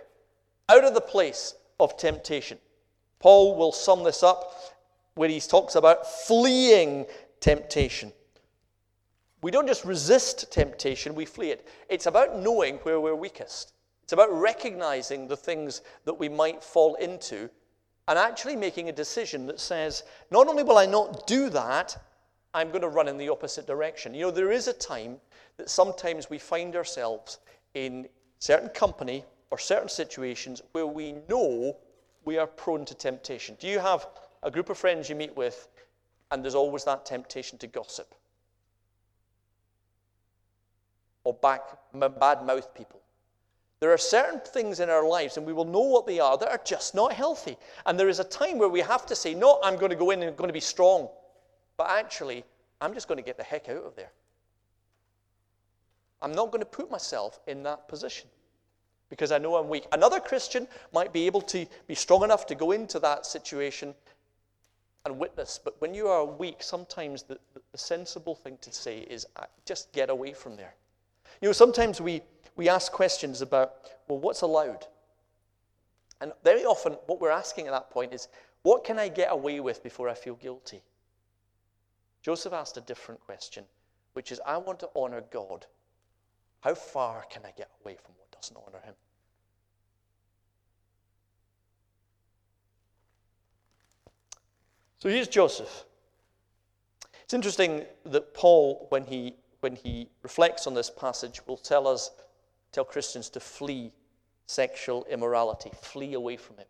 out 0.69 0.85
of 0.85 0.95
the 0.95 1.01
place 1.01 1.55
of 1.79 1.97
temptation. 1.97 2.59
Paul 3.21 3.57
will 3.57 3.73
sum 3.73 4.03
this 4.03 4.23
up 4.23 4.53
where 5.17 5.29
he 5.29 5.41
talks 5.41 5.75
about 5.75 6.07
fleeing 6.07 7.07
temptation. 7.41 8.13
We 9.43 9.51
don't 9.51 9.67
just 9.67 9.85
resist 9.85 10.53
temptation, 10.53 11.15
we 11.15 11.25
flee 11.25 11.51
it. 11.51 11.67
It's 11.89 12.07
about 12.07 12.39
knowing 12.39 12.77
where 12.79 13.01
we're 13.01 13.15
weakest. 13.15 13.73
It's 14.05 14.13
about 14.13 14.33
recognizing 14.33 15.27
the 15.27 15.37
things 15.37 15.83
that 16.05 16.15
we 16.15 16.29
might 16.29 16.63
fall 16.63 16.95
into 16.95 17.51
and 18.09 18.19
actually 18.19 18.57
making 18.57 18.89
a 18.89 18.93
decision 18.93 19.47
that 19.47 19.59
says, 19.59 20.05
not 20.31 20.47
only 20.47 20.63
will 20.63 20.79
I 20.79 20.87
not 20.87 21.27
do 21.27 21.51
that, 21.51 21.97
I'm 22.55 22.69
going 22.69 22.83
to 22.83 22.89
run 22.89 23.09
in 23.09 23.19
the 23.19 23.29
opposite 23.29 23.67
direction. 23.67 24.15
You 24.15 24.23
know, 24.23 24.31
there 24.31 24.53
is 24.53 24.69
a 24.69 24.73
time 24.73 25.17
that 25.57 25.69
sometimes 25.69 26.31
we 26.31 26.39
find 26.39 26.77
ourselves 26.77 27.39
in 27.75 28.07
certain 28.39 28.69
company 28.69 29.25
or 29.51 29.59
certain 29.59 29.89
situations 29.89 30.63
where 30.73 30.87
we 30.87 31.17
know 31.29 31.77
we 32.25 32.39
are 32.39 32.47
prone 32.47 32.85
to 32.85 32.95
temptation. 32.95 33.57
Do 33.59 33.67
you 33.67 33.79
have 33.79 34.07
a 34.47 34.51
group 34.51 34.71
of 34.71 34.79
friends 34.79 35.11
you 35.11 35.17
meet 35.17 35.37
with, 35.37 35.69
and 36.31 36.43
there's 36.43 36.55
always 36.55 36.85
that 36.85 37.05
temptation 37.05 37.59
to 37.59 37.67
gossip 37.67 38.15
or 41.25 41.35
back, 41.35 41.63
bad 41.93 42.47
mouth 42.47 42.73
people. 42.73 43.01
There 43.81 43.93
are 43.93 43.99
certain 43.99 44.41
things 44.41 44.79
in 44.79 44.89
our 44.89 45.07
lives, 45.07 45.37
and 45.37 45.45
we 45.45 45.53
will 45.53 45.65
know 45.65 45.81
what 45.81 46.07
they 46.07 46.21
are, 46.21 46.39
that 46.39 46.49
are 46.49 46.61
just 46.65 46.95
not 46.95 47.13
healthy. 47.13 47.59
And 47.85 47.99
there 47.99 48.09
is 48.09 48.21
a 48.21 48.25
time 48.25 48.59
where 48.59 48.69
we 48.69 48.81
have 48.81 49.05
to 49.07 49.17
say, 49.17 49.35
No, 49.35 49.59
I'm 49.63 49.77
going 49.77 49.91
to 49.91 49.97
go 49.97 50.13
in 50.13 50.21
and 50.21 50.31
I'm 50.31 50.37
going 50.37 50.49
to 50.49 50.55
be 50.55 50.61
strong. 50.61 51.09
But 51.77 51.91
actually, 51.91 52.45
I'm 52.81 52.95
just 52.95 53.09
going 53.09 53.19
to 53.19 53.25
get 53.25 53.37
the 53.37 53.43
heck 53.43 53.69
out 53.69 53.85
of 53.85 53.97
there. 53.97 54.13
I'm 56.23 56.33
not 56.33 56.53
going 56.53 56.63
to 56.63 56.67
put 56.67 56.91
myself 56.91 57.41
in 57.49 57.65
that 57.65 57.89
position 57.89 58.29
because 59.11 59.33
I 59.33 59.39
know 59.39 59.57
I'm 59.57 59.69
weak. 59.69 59.87
Another 59.93 60.21
Christian 60.21 60.69
might 60.93 61.13
be 61.13 61.27
able 61.27 61.43
to 61.43 61.67
be 61.87 61.95
strong 61.95 62.23
enough 62.23 62.47
to 62.47 62.55
go 62.55 62.71
into 62.71 62.99
that 63.01 63.27
situation 63.27 63.95
and 65.07 65.19
witness. 65.19 65.59
But 65.63 65.81
when 65.81 65.95
you 65.95 66.09
are 66.09 66.25
weak, 66.25 66.63
sometimes 66.63 67.23
the, 67.23 67.39
the 67.73 67.79
sensible 67.79 68.35
thing 68.35 68.59
to 68.61 68.73
say 68.73 68.99
is 68.99 69.27
uh, 69.37 69.45
just 69.65 69.93
get 69.93 70.11
away 70.11 70.33
from 70.33 70.57
there. 70.57 70.75
You 71.41 71.49
know, 71.49 71.53
sometimes 71.53 72.01
we, 72.01 72.23
we 72.57 72.69
ask 72.69 72.93
questions 72.93 73.41
about, 73.41 73.75
well, 74.09 74.19
what's 74.19 74.43
allowed? 74.43 74.87
And 76.21 76.33
very 76.45 76.65
often, 76.65 76.95
what 77.07 77.21
we're 77.21 77.31
asking 77.31 77.67
at 77.67 77.73
that 77.73 77.91
point 77.91 78.13
is, 78.13 78.29
what 78.63 78.85
can 78.85 78.99
I 78.99 79.09
get 79.09 79.29
away 79.31 79.61
with 79.61 79.83
before 79.83 80.09
I 80.09 80.15
feel 80.15 80.35
guilty? 80.35 80.83
Joseph 82.23 82.53
asked 82.53 82.77
a 82.77 82.81
different 82.81 83.21
question, 83.21 83.65
which 84.15 84.33
is, 84.33 84.41
I 84.45 84.57
want 84.57 84.81
to 84.81 84.89
honor 84.97 85.23
God. 85.31 85.67
How 86.61 86.75
far 86.75 87.25
can 87.31 87.43
I 87.45 87.53
get 87.57 87.71
away 87.85 87.97
from 88.03 88.15
what 88.19 88.33
doesn't 88.33 88.57
honor 88.57 88.81
him? 88.85 88.95
So 95.07 95.11
here's 95.11 95.29
Joseph. 95.29 95.85
It's 97.23 97.33
interesting 97.33 97.85
that 98.07 98.35
Paul, 98.35 98.89
when 98.89 99.05
he, 99.05 99.37
when 99.61 99.77
he 99.77 100.09
reflects 100.25 100.67
on 100.67 100.75
this 100.75 100.91
passage, 100.91 101.41
will 101.47 101.57
tell 101.57 101.87
us, 101.87 102.11
tell 102.73 102.85
Christians 102.85 103.29
to 103.31 103.39
flee 103.39 103.93
sexual 104.47 105.07
immorality, 105.09 105.71
flee 105.81 106.15
away 106.15 106.37
from 106.37 106.59
it. 106.59 106.67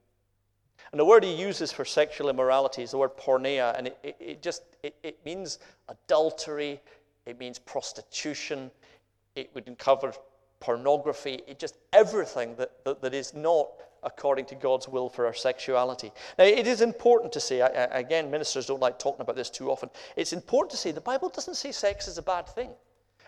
And 0.93 1.01
the 1.01 1.05
word 1.07 1.25
he 1.25 1.35
uses 1.35 1.73
for 1.73 1.87
sexual 1.87 2.29
immorality 2.29 2.83
is 2.83 2.91
the 2.91 2.99
word 2.99 3.17
porneia, 3.17 3.75
and 3.79 3.87
it, 3.87 3.99
it, 4.03 4.17
it 4.21 4.43
just 4.43 4.65
it, 4.83 4.95
it 5.03 5.19
means 5.25 5.59
adultery, 5.89 6.79
it 7.25 7.39
means 7.41 7.59
prostitution, 7.59 8.71
it 9.35 9.49
would 9.55 9.75
cover 9.79 10.13
pornography, 10.61 11.41
it 11.47 11.59
just 11.59 11.79
everything 11.95 12.55
that, 12.57 12.85
that, 12.85 13.01
that 13.01 13.15
is 13.15 13.33
not 13.33 13.71
according 14.07 14.47
to 14.47 14.55
God's 14.55 14.89
will 14.89 15.11
for 15.11 15.27
our 15.27 15.35
sexuality. 15.35 16.13
Now, 16.39 16.45
it 16.45 16.67
is 16.67 16.81
important 16.81 17.33
to 17.33 17.41
say, 17.41 17.61
again, 17.91 18.31
ministers 18.31 18.67
don't 18.67 18.81
like 18.81 18.99
talking 18.99 19.21
about 19.21 19.37
this 19.37 19.51
too 19.51 19.71
often. 19.71 19.91
It's 20.15 20.33
important 20.33 20.71
to 20.71 20.77
say 20.77 20.93
the 20.93 21.01
Bible 21.01 21.29
doesn't 21.29 21.57
say 21.57 21.73
sex 21.73 22.09
is 22.09 22.17
a 22.17 22.23
bad 22.23 22.49
thing. 22.49 22.71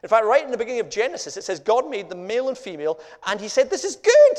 In 0.02 0.08
fact, 0.08 0.24
right 0.24 0.44
in 0.44 0.52
the 0.52 0.56
beginning 0.56 0.80
of 0.80 0.88
Genesis, 0.88 1.36
it 1.36 1.42
says 1.42 1.58
God 1.58 1.90
made 1.90 2.08
the 2.08 2.14
male 2.14 2.48
and 2.48 2.56
female, 2.56 3.00
and 3.26 3.40
He 3.40 3.48
said, 3.48 3.68
This 3.68 3.84
is 3.84 3.96
good. 3.96 4.38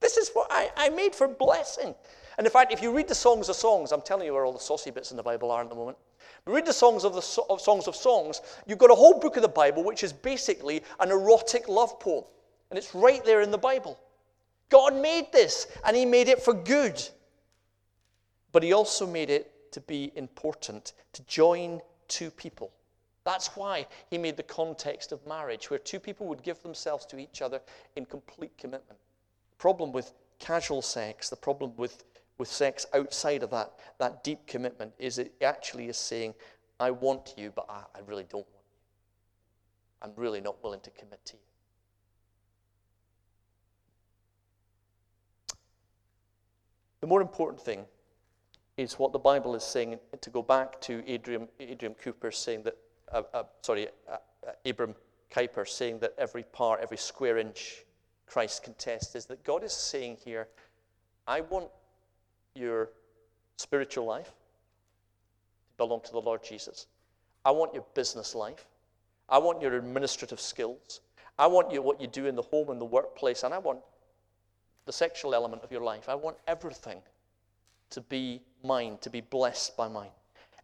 This 0.00 0.16
is 0.16 0.30
what 0.30 0.48
I, 0.50 0.70
I 0.76 0.88
made 0.88 1.14
for 1.14 1.28
blessing. 1.28 1.94
And 2.38 2.46
in 2.46 2.50
fact, 2.50 2.72
if 2.72 2.82
you 2.82 2.90
read 2.90 3.06
the 3.06 3.14
Songs 3.14 3.48
of 3.48 3.56
Songs, 3.56 3.92
I'm 3.92 4.00
telling 4.00 4.26
you 4.26 4.32
where 4.32 4.44
all 4.44 4.52
the 4.52 4.58
saucy 4.58 4.90
bits 4.90 5.10
in 5.10 5.16
the 5.16 5.22
Bible 5.22 5.50
are 5.50 5.62
in 5.62 5.68
the 5.68 5.74
moment. 5.74 5.98
But 6.44 6.52
read 6.52 6.66
the 6.66 6.72
Songs 6.72 7.04
of 7.04 7.12
the 7.12 7.42
of 7.48 7.60
Songs 7.60 7.86
of 7.86 7.94
Songs, 7.94 8.40
you've 8.66 8.78
got 8.78 8.90
a 8.90 8.94
whole 8.94 9.20
book 9.20 9.36
of 9.36 9.42
the 9.42 9.48
Bible 9.48 9.84
which 9.84 10.02
is 10.02 10.12
basically 10.12 10.82
an 11.00 11.10
erotic 11.10 11.68
love 11.68 12.00
poem. 12.00 12.24
And 12.70 12.78
it's 12.78 12.94
right 12.94 13.24
there 13.24 13.42
in 13.42 13.50
the 13.50 13.58
Bible. 13.58 13.98
God 14.70 14.94
made 14.94 15.32
this, 15.32 15.66
and 15.84 15.96
He 15.96 16.04
made 16.04 16.28
it 16.28 16.42
for 16.42 16.54
good. 16.54 17.02
But 18.52 18.62
He 18.62 18.72
also 18.72 19.06
made 19.06 19.30
it 19.30 19.72
to 19.72 19.80
be 19.80 20.12
important, 20.14 20.92
to 21.12 21.22
join 21.24 21.80
two 22.08 22.30
people. 22.30 22.72
That's 23.24 23.48
why 23.56 23.86
He 24.10 24.18
made 24.18 24.36
the 24.36 24.42
context 24.42 25.12
of 25.12 25.26
marriage, 25.26 25.70
where 25.70 25.78
two 25.78 26.00
people 26.00 26.26
would 26.26 26.42
give 26.42 26.62
themselves 26.62 27.06
to 27.06 27.18
each 27.18 27.42
other 27.42 27.60
in 27.96 28.04
complete 28.04 28.56
commitment. 28.58 28.98
The 29.50 29.56
problem 29.58 29.92
with 29.92 30.12
casual 30.38 30.82
sex, 30.82 31.30
the 31.30 31.36
problem 31.36 31.72
with, 31.76 32.04
with 32.38 32.48
sex 32.48 32.86
outside 32.94 33.42
of 33.42 33.50
that, 33.50 33.72
that 33.98 34.24
deep 34.24 34.46
commitment, 34.46 34.92
is 34.98 35.18
it 35.18 35.32
actually 35.42 35.88
is 35.88 35.96
saying, 35.96 36.34
I 36.80 36.90
want 36.90 37.34
you, 37.36 37.52
but 37.54 37.66
I, 37.68 37.82
I 37.94 38.00
really 38.06 38.24
don't 38.24 38.46
want 38.46 38.48
you. 38.48 38.74
I'm 40.02 40.12
really 40.16 40.40
not 40.40 40.62
willing 40.62 40.80
to 40.80 40.90
commit 40.90 41.24
to 41.26 41.34
you. 41.34 41.53
The 47.04 47.08
more 47.08 47.20
important 47.20 47.60
thing 47.60 47.84
is 48.78 48.94
what 48.94 49.12
the 49.12 49.18
Bible 49.18 49.54
is 49.54 49.62
saying. 49.62 49.98
To 50.18 50.30
go 50.30 50.40
back 50.40 50.80
to 50.80 51.06
Adrian, 51.06 51.48
Adrian 51.60 51.94
Cooper 52.02 52.30
saying 52.30 52.62
that, 52.62 52.78
uh, 53.12 53.24
uh, 53.34 53.42
sorry, 53.60 53.88
uh, 54.10 54.16
Abram 54.64 54.94
Kuyper 55.30 55.68
saying 55.68 55.98
that 55.98 56.14
every 56.16 56.44
part, 56.44 56.80
every 56.80 56.96
square 56.96 57.36
inch 57.36 57.84
Christ 58.24 58.62
can 58.62 58.72
test, 58.72 59.16
is 59.16 59.26
that 59.26 59.44
God 59.44 59.62
is 59.64 59.74
saying 59.74 60.16
here, 60.24 60.48
I 61.26 61.42
want 61.42 61.68
your 62.54 62.88
spiritual 63.58 64.06
life 64.06 64.28
to 64.28 65.76
belong 65.76 66.00
to 66.06 66.12
the 66.12 66.22
Lord 66.22 66.42
Jesus. 66.42 66.86
I 67.44 67.50
want 67.50 67.74
your 67.74 67.84
business 67.92 68.34
life. 68.34 68.66
I 69.28 69.36
want 69.36 69.60
your 69.60 69.76
administrative 69.76 70.40
skills. 70.40 71.02
I 71.38 71.48
want 71.48 71.70
you 71.70 71.82
what 71.82 72.00
you 72.00 72.06
do 72.06 72.24
in 72.24 72.34
the 72.34 72.40
home 72.40 72.70
and 72.70 72.80
the 72.80 72.86
workplace, 72.86 73.42
and 73.42 73.52
I 73.52 73.58
want 73.58 73.80
the 74.86 74.92
sexual 74.92 75.34
element 75.34 75.62
of 75.62 75.72
your 75.72 75.82
life. 75.82 76.08
I 76.08 76.14
want 76.14 76.36
everything 76.46 76.98
to 77.90 78.00
be 78.00 78.42
mine, 78.62 78.98
to 79.00 79.10
be 79.10 79.20
blessed 79.20 79.76
by 79.76 79.88
mine. 79.88 80.10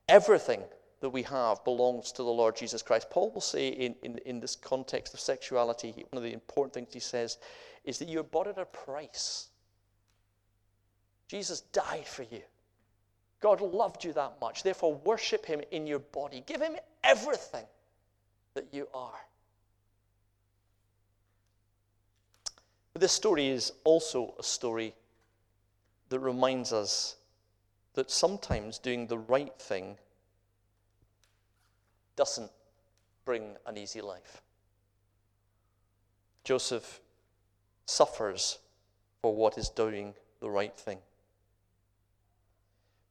Everything 0.08 0.62
that 1.00 1.10
we 1.10 1.22
have 1.22 1.64
belongs 1.64 2.12
to 2.12 2.22
the 2.22 2.30
Lord 2.30 2.56
Jesus 2.56 2.82
Christ. 2.82 3.08
Paul 3.10 3.30
will 3.30 3.40
say 3.40 3.68
in, 3.68 3.94
in, 4.02 4.18
in 4.26 4.40
this 4.40 4.54
context 4.54 5.14
of 5.14 5.20
sexuality, 5.20 5.92
one 6.10 6.18
of 6.18 6.22
the 6.22 6.32
important 6.32 6.74
things 6.74 6.92
he 6.92 7.00
says 7.00 7.38
is 7.84 7.98
that 7.98 8.08
you're 8.08 8.22
bought 8.22 8.46
at 8.46 8.58
a 8.58 8.66
price. 8.66 9.48
Jesus 11.28 11.60
died 11.72 12.06
for 12.06 12.24
you. 12.24 12.42
God 13.40 13.62
loved 13.62 14.04
you 14.04 14.12
that 14.12 14.34
much. 14.40 14.62
Therefore, 14.62 14.94
worship 15.04 15.46
him 15.46 15.62
in 15.70 15.86
your 15.86 16.00
body. 16.00 16.42
Give 16.46 16.60
him 16.60 16.76
everything 17.02 17.64
that 18.54 18.66
you 18.72 18.86
are. 18.92 19.18
But 23.00 23.04
this 23.04 23.12
story 23.12 23.48
is 23.48 23.72
also 23.82 24.34
a 24.38 24.42
story 24.42 24.92
that 26.10 26.18
reminds 26.18 26.70
us 26.70 27.16
that 27.94 28.10
sometimes 28.10 28.78
doing 28.78 29.06
the 29.06 29.16
right 29.16 29.58
thing 29.58 29.96
doesn't 32.14 32.50
bring 33.24 33.56
an 33.64 33.78
easy 33.78 34.02
life. 34.02 34.42
Joseph 36.44 37.00
suffers 37.86 38.58
for 39.22 39.34
what 39.34 39.56
is 39.56 39.70
doing 39.70 40.12
the 40.40 40.50
right 40.50 40.76
thing. 40.76 40.98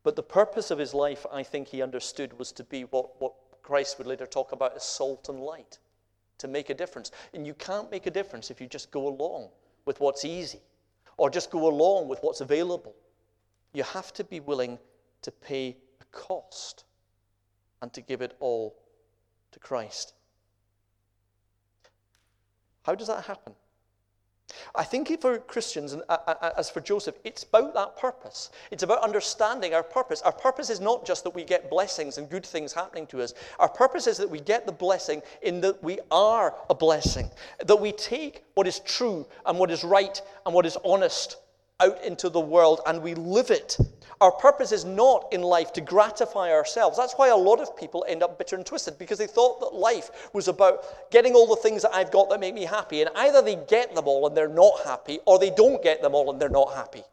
But 0.03 0.15
the 0.15 0.21
purpose 0.21 0.69
of 0.69 0.77
his 0.77 0.93
life, 0.93 1.25
I 1.33 1.41
think 1.41 1.67
he 1.67 1.81
understood, 1.81 2.37
was 2.37 2.51
to 2.51 2.63
be 2.63 2.83
what, 2.83 3.19
what 3.19 3.33
Christ 3.63 3.97
would 3.97 4.05
later 4.05 4.27
talk 4.27 4.51
about 4.51 4.75
as 4.75 4.83
salt 4.83 5.29
and 5.29 5.39
light, 5.39 5.79
to 6.37 6.47
make 6.47 6.69
a 6.69 6.75
difference. 6.75 7.09
And 7.33 7.47
you 7.47 7.55
can't 7.55 7.89
make 7.89 8.05
a 8.05 8.11
difference 8.11 8.51
if 8.51 8.61
you 8.61 8.67
just 8.67 8.91
go 8.91 9.07
along 9.07 9.49
with 9.85 9.99
what's 9.99 10.25
easy 10.25 10.61
or 11.17 11.29
just 11.29 11.51
go 11.51 11.67
along 11.67 12.07
with 12.07 12.19
what's 12.21 12.41
available. 12.41 12.95
You 13.73 13.83
have 13.83 14.13
to 14.13 14.23
be 14.23 14.39
willing 14.39 14.79
to 15.21 15.31
pay 15.31 15.77
a 16.01 16.05
cost 16.11 16.85
and 17.81 17.91
to 17.93 18.01
give 18.01 18.21
it 18.21 18.35
all 18.39 18.75
to 19.51 19.59
Christ. 19.59 20.13
How 22.83 22.95
does 22.95 23.07
that 23.07 23.25
happen? 23.25 23.53
I 24.75 24.83
think 24.83 25.19
for 25.21 25.39
Christians, 25.39 25.93
and 25.93 26.03
uh, 26.09 26.17
uh, 26.27 26.33
uh, 26.41 26.51
as 26.57 26.69
for 26.69 26.81
Joseph, 26.81 27.15
it's 27.23 27.43
about 27.43 27.73
that 27.73 27.97
purpose. 27.97 28.51
It's 28.71 28.83
about 28.83 29.01
understanding 29.01 29.73
our 29.73 29.83
purpose. 29.83 30.21
Our 30.21 30.31
purpose 30.31 30.69
is 30.69 30.79
not 30.79 31.05
just 31.05 31.23
that 31.23 31.31
we 31.31 31.43
get 31.43 31.69
blessings 31.69 32.17
and 32.17 32.29
good 32.29 32.45
things 32.45 32.73
happening 32.73 33.07
to 33.07 33.21
us. 33.21 33.33
Our 33.59 33.69
purpose 33.69 34.07
is 34.07 34.17
that 34.17 34.29
we 34.29 34.39
get 34.39 34.65
the 34.65 34.71
blessing 34.71 35.21
in 35.41 35.61
that 35.61 35.83
we 35.83 35.99
are 36.11 36.55
a 36.69 36.75
blessing, 36.75 37.29
that 37.65 37.75
we 37.75 37.91
take 37.91 38.43
what 38.53 38.67
is 38.67 38.79
true 38.79 39.27
and 39.45 39.57
what 39.57 39.71
is 39.71 39.83
right 39.83 40.21
and 40.45 40.53
what 40.53 40.65
is 40.65 40.77
honest 40.83 41.37
out 41.79 42.03
into 42.03 42.29
the 42.29 42.39
world 42.39 42.81
and 42.85 43.01
we 43.01 43.13
live 43.13 43.51
it 43.51 43.77
our 44.21 44.31
purpose 44.33 44.73
is 44.73 44.83
not 44.83 45.31
in 45.31 45.41
life 45.41 45.71
to 45.73 45.81
gratify 45.81 46.51
ourselves. 46.51 46.97
That's 46.97 47.13
why 47.13 47.29
a 47.29 47.35
lot 47.35 47.61
of 47.61 47.77
people 47.77 48.05
end 48.07 48.21
up 48.21 48.37
bitter 48.37 48.57
and 48.57 48.65
twisted 48.65 48.97
because 48.97 49.17
they 49.17 49.27
thought 49.27 49.61
that 49.61 49.73
life 49.73 50.29
was 50.33 50.49
about 50.49 51.09
getting 51.09 51.35
all 51.35 51.47
the 51.47 51.61
things 51.61 51.83
that 51.83 51.95
I've 51.95 52.11
got 52.11 52.29
that 52.29 52.41
make 52.41 52.53
me 52.53 52.65
happy. 52.65 53.01
And 53.01 53.09
either 53.15 53.41
they 53.41 53.55
get 53.55 53.95
them 53.95 54.07
all 54.07 54.27
and 54.27 54.35
they're 54.35 54.49
not 54.49 54.81
happy, 54.83 55.19
or 55.25 55.39
they 55.39 55.51
don't 55.51 55.81
get 55.81 56.01
them 56.01 56.13
all 56.13 56.31
and 56.31 56.41
they're 56.41 56.49
not 56.49 56.73
happy. 56.73 57.03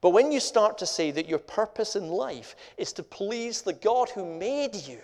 But 0.00 0.10
when 0.10 0.32
you 0.32 0.40
start 0.40 0.76
to 0.78 0.86
say 0.86 1.12
that 1.12 1.28
your 1.28 1.38
purpose 1.38 1.94
in 1.94 2.08
life 2.08 2.56
is 2.76 2.92
to 2.94 3.04
please 3.04 3.62
the 3.62 3.72
God 3.74 4.08
who 4.10 4.26
made 4.26 4.74
you, 4.74 4.98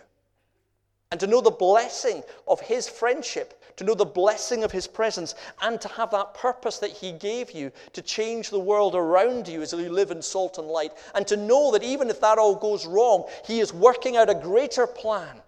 and 1.10 1.18
to 1.18 1.26
know 1.26 1.40
the 1.40 1.50
blessing 1.50 2.22
of 2.46 2.60
His 2.60 2.88
friendship, 2.88 3.60
to 3.76 3.84
know 3.84 3.94
the 3.94 4.04
blessing 4.04 4.62
of 4.62 4.70
His 4.70 4.86
presence, 4.86 5.34
and 5.60 5.80
to 5.80 5.88
have 5.88 6.10
that 6.12 6.34
purpose 6.34 6.78
that 6.78 6.90
He 6.90 7.12
gave 7.12 7.50
you 7.50 7.72
to 7.94 8.02
change 8.02 8.50
the 8.50 8.60
world 8.60 8.94
around 8.94 9.48
you 9.48 9.60
as 9.60 9.72
you 9.72 9.90
live 9.90 10.12
in 10.12 10.22
salt 10.22 10.58
and 10.58 10.68
light, 10.68 10.92
and 11.14 11.26
to 11.26 11.36
know 11.36 11.72
that 11.72 11.82
even 11.82 12.10
if 12.10 12.20
that 12.20 12.38
all 12.38 12.54
goes 12.54 12.86
wrong, 12.86 13.24
He 13.44 13.58
is 13.58 13.72
working 13.72 14.16
out 14.16 14.30
a 14.30 14.34
greater 14.34 14.86
plan 14.86 15.42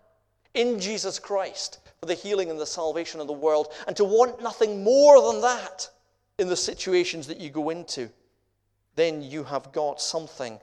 in 0.54 0.80
Jesus 0.80 1.18
Christ 1.18 1.78
for 2.00 2.06
the 2.06 2.14
healing 2.14 2.50
and 2.50 2.58
the 2.58 2.66
salvation 2.66 3.20
of 3.20 3.28
the 3.28 3.32
world, 3.32 3.72
and 3.86 3.96
to 3.96 4.04
want 4.04 4.42
nothing 4.42 4.82
more 4.82 5.32
than 5.32 5.40
that 5.42 5.88
in 6.38 6.48
the 6.48 6.56
situations 6.56 7.28
that 7.28 7.38
you 7.38 7.50
go 7.50 7.70
into, 7.70 8.10
then 8.96 9.22
you 9.22 9.44
have 9.44 9.70
got 9.70 10.00
something 10.00 10.58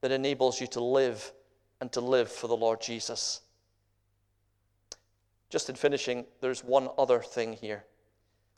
that 0.00 0.12
enables 0.12 0.60
you 0.60 0.68
to 0.68 0.80
live 0.80 1.32
and 1.80 1.90
to 1.90 2.00
live 2.00 2.30
for 2.30 2.46
the 2.46 2.56
Lord 2.56 2.80
Jesus. 2.80 3.40
Just 5.54 5.70
in 5.70 5.76
finishing, 5.76 6.26
there's 6.40 6.64
one 6.64 6.88
other 6.98 7.20
thing 7.20 7.52
here. 7.52 7.84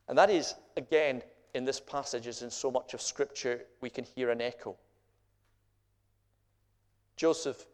And 0.09 0.16
that 0.16 0.30
is, 0.30 0.54
again, 0.78 1.20
in 1.52 1.66
this 1.66 1.78
passage, 1.78 2.26
as 2.26 2.40
in 2.40 2.50
so 2.50 2.70
much 2.70 2.94
of 2.94 3.02
Scripture, 3.02 3.66
we 3.82 3.90
can 3.90 4.02
hear 4.02 4.30
an 4.30 4.40
echo. 4.40 4.78
Joseph 7.14 7.66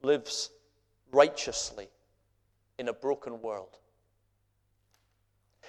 lives 0.00 0.48
righteously 1.12 1.90
in 2.78 2.88
a 2.88 2.92
broken 2.94 3.42
world. 3.42 3.76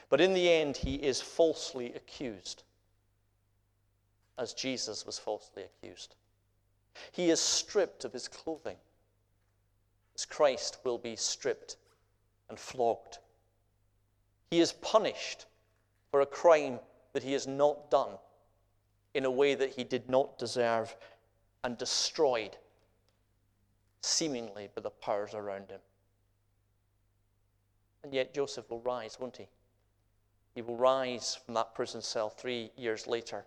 But 0.08 0.22
in 0.22 0.34
the 0.34 0.50
end, 0.50 0.78
he 0.78 0.96
is 0.96 1.20
falsely 1.20 1.94
accused, 1.96 2.64
as 4.38 4.54
Jesus 4.54 5.06
was 5.06 5.20
falsely 5.20 5.64
accused. 5.64 6.16
He 7.12 7.30
is 7.30 7.42
stripped 7.42 8.06
of 8.06 8.14
his 8.14 8.30
clothing, 8.30 8.78
as 10.16 10.24
Christ 10.24 10.78
will 10.86 10.98
be 10.98 11.18
stripped 11.18 11.76
and 12.50 12.60
flogged. 12.60 13.20
He 14.52 14.60
is 14.60 14.74
punished 14.74 15.46
for 16.12 16.22
a 16.22 16.26
crime 16.26 16.80
that 17.14 17.24
he 17.24 17.34
has 17.34 17.48
not 17.48 17.92
done 17.92 18.18
in 19.14 19.26
a 19.26 19.32
way 19.32 19.56
that 19.56 19.72
he 19.72 19.84
did 19.84 20.10
not 20.10 20.38
deserve 20.38 20.96
and 21.64 21.78
destroyed, 21.78 22.58
seemingly 24.02 24.70
by 24.76 24.82
the 24.82 24.90
powers 24.90 25.34
around 25.34 25.70
him. 25.70 25.80
And 28.04 28.14
yet 28.14 28.34
Joseph 28.34 28.70
will 28.70 28.82
rise, 28.82 29.18
won't 29.20 29.38
he? 29.38 29.48
He 30.56 30.62
will 30.62 30.78
rise 30.78 31.36
from 31.36 31.54
that 31.56 31.76
prison 31.76 32.02
cell 32.02 32.30
three 32.30 32.72
years 32.76 33.08
later 33.08 33.46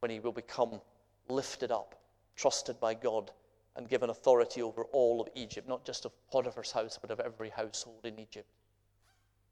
when 0.00 0.10
he 0.10 0.20
will 0.20 0.32
become 0.32 0.80
lifted 1.28 1.70
up, 1.70 2.00
trusted 2.36 2.78
by 2.80 2.94
God, 2.94 3.30
and 3.78 3.88
given 3.88 4.10
authority 4.10 4.60
over 4.60 4.82
all 4.92 5.20
of 5.20 5.28
Egypt, 5.36 5.68
not 5.68 5.84
just 5.84 6.04
of 6.04 6.12
Potiphar's 6.32 6.72
house, 6.72 6.98
but 7.00 7.12
of 7.12 7.20
every 7.20 7.48
household 7.48 8.04
in 8.04 8.18
Egypt. 8.18 8.48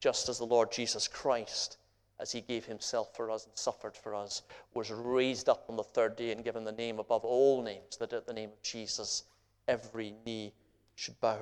Just 0.01 0.29
as 0.29 0.39
the 0.39 0.45
Lord 0.45 0.73
Jesus 0.73 1.07
Christ, 1.07 1.79
as 2.19 2.33
he 2.33 2.41
gave 2.41 2.65
himself 2.65 3.15
for 3.15 3.31
us 3.31 3.45
and 3.47 3.57
suffered 3.57 3.97
for 3.97 4.17
us, 4.17 4.43
was 4.75 4.91
raised 4.91 5.49
up 5.49 5.65
on 5.69 5.77
the 5.77 5.85
third 5.85 6.17
day 6.17 6.33
and 6.33 6.43
given 6.43 6.65
the 6.65 6.73
name 6.73 6.99
above 6.99 7.25
all 7.25 7.63
names, 7.63 7.97
that 7.99 8.13
at 8.13 8.27
the 8.27 8.33
name 8.33 8.51
of 8.51 8.61
Jesus 8.63 9.23
every 9.69 10.13
knee 10.27 10.53
should 10.97 11.19
bow. 11.21 11.39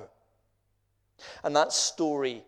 And 1.43 1.55
that 1.55 1.73
story 1.73 2.43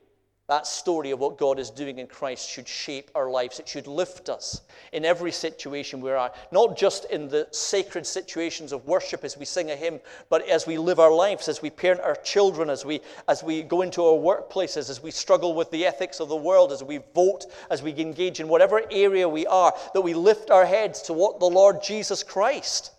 that 0.48 0.66
story 0.66 1.12
of 1.12 1.20
what 1.20 1.38
God 1.38 1.60
is 1.60 1.70
doing 1.70 2.00
in 2.00 2.08
Christ 2.08 2.50
should 2.50 2.70
shape 2.70 3.12
our 3.14 3.30
lives. 3.30 3.60
It 3.60 3.68
should 3.68 3.86
lift 3.86 4.30
us 4.30 4.62
in 4.94 5.04
every 5.04 5.32
situation 5.34 6.00
we 6.00 6.10
are, 6.10 6.32
not 6.54 6.78
just 6.78 7.04
in 7.12 7.28
the 7.28 7.50
sacred 7.52 8.08
situations 8.08 8.72
of 8.72 8.86
worship 8.86 9.26
as 9.26 9.38
we 9.38 9.44
sing 9.44 9.72
a 9.72 9.76
hymn, 9.76 10.00
but 10.30 10.48
as 10.48 10.66
we 10.66 10.78
live 10.78 11.02
our 11.02 11.12
lives, 11.12 11.50
as 11.50 11.62
we 11.62 11.70
parent 11.70 12.00
our 12.00 12.16
children, 12.16 12.70
as 12.70 12.86
we, 12.86 13.02
as 13.28 13.44
we 13.44 13.62
go 13.62 13.82
into 13.82 14.02
our 14.02 14.18
workplaces, 14.18 14.90
as 14.90 15.04
we 15.04 15.12
struggle 15.12 15.54
with 15.54 15.70
the 15.70 15.86
ethics 15.86 16.22
of 16.22 16.30
the 16.30 16.36
world, 16.36 16.72
as 16.72 16.82
we 16.82 17.02
vote, 17.14 17.46
as 17.70 17.84
we 17.84 17.94
engage 18.00 18.40
in 18.40 18.48
whatever 18.48 18.84
area 18.90 19.28
we 19.28 19.46
are, 19.48 19.74
that 19.94 20.02
we 20.02 20.14
lift 20.14 20.50
our 20.50 20.66
heads 20.66 21.02
to 21.02 21.12
what 21.12 21.42
the 21.42 21.46
Lord 21.46 21.84
Jesus 21.84 22.24
Christ 22.24 22.94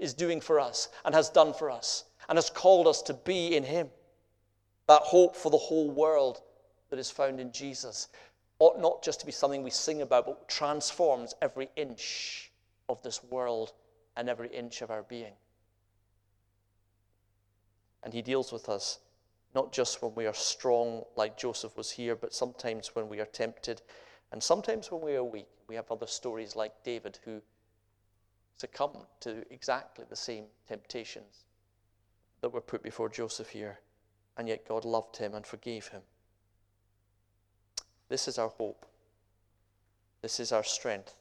is 0.00 0.14
doing 0.14 0.40
for 0.40 0.58
us 0.58 0.88
and 1.04 1.14
has 1.14 1.28
done 1.28 1.54
for 1.54 1.70
us 1.70 2.06
and 2.28 2.36
has 2.36 2.50
called 2.50 2.88
us 2.88 3.02
to 3.02 3.14
be 3.14 3.54
in 3.54 3.62
Him 3.62 3.88
that 4.90 5.02
hope 5.02 5.36
for 5.36 5.52
the 5.52 5.56
whole 5.56 5.88
world 5.88 6.40
that 6.88 6.98
is 6.98 7.12
found 7.12 7.38
in 7.38 7.52
Jesus 7.52 8.08
ought 8.58 8.80
not 8.80 9.04
just 9.04 9.20
to 9.20 9.26
be 9.26 9.30
something 9.30 9.62
we 9.62 9.70
sing 9.70 10.02
about, 10.02 10.26
but 10.26 10.48
transforms 10.48 11.32
every 11.40 11.70
inch 11.76 12.50
of 12.88 13.00
this 13.04 13.22
world 13.22 13.72
and 14.16 14.28
every 14.28 14.48
inch 14.48 14.82
of 14.82 14.90
our 14.90 15.04
being. 15.04 15.34
And 18.02 18.12
he 18.12 18.20
deals 18.20 18.50
with 18.50 18.68
us 18.68 18.98
not 19.54 19.72
just 19.72 20.02
when 20.02 20.12
we 20.16 20.26
are 20.26 20.34
strong, 20.34 21.04
like 21.14 21.38
Joseph 21.38 21.76
was 21.76 21.92
here, 21.92 22.16
but 22.16 22.34
sometimes 22.34 22.88
when 22.92 23.08
we 23.08 23.20
are 23.20 23.26
tempted, 23.26 23.82
and 24.32 24.42
sometimes 24.42 24.90
when 24.90 25.02
we 25.02 25.14
are 25.14 25.22
weak. 25.22 25.46
We 25.68 25.76
have 25.76 25.92
other 25.92 26.08
stories 26.08 26.56
like 26.56 26.82
David 26.82 27.20
who 27.24 27.40
succumbed 28.56 29.06
to 29.20 29.44
exactly 29.52 30.04
the 30.10 30.16
same 30.16 30.46
temptations 30.66 31.44
that 32.40 32.52
were 32.52 32.60
put 32.60 32.82
before 32.82 33.08
Joseph 33.08 33.50
here 33.50 33.78
and 34.40 34.48
yet 34.48 34.66
God 34.66 34.86
loved 34.86 35.18
him 35.18 35.34
and 35.34 35.46
forgave 35.46 35.88
him. 35.88 36.00
This 38.08 38.26
is 38.26 38.38
our 38.38 38.48
hope. 38.48 38.86
This 40.22 40.40
is 40.40 40.50
our 40.50 40.64
strength. 40.64 41.14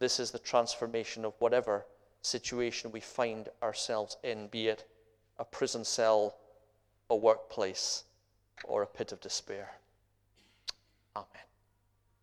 This 0.00 0.20
is 0.20 0.30
the 0.30 0.38
transformation 0.38 1.24
of 1.24 1.32
whatever 1.38 1.86
situation 2.20 2.92
we 2.92 3.00
find 3.00 3.48
ourselves 3.62 4.18
in, 4.22 4.48
be 4.48 4.68
it 4.68 4.84
a 5.38 5.46
prison 5.46 5.82
cell, 5.82 6.36
a 7.08 7.16
workplace, 7.16 8.04
or 8.64 8.82
a 8.82 8.86
pit 8.86 9.12
of 9.12 9.20
despair. 9.22 9.70
Amen. 11.16 11.49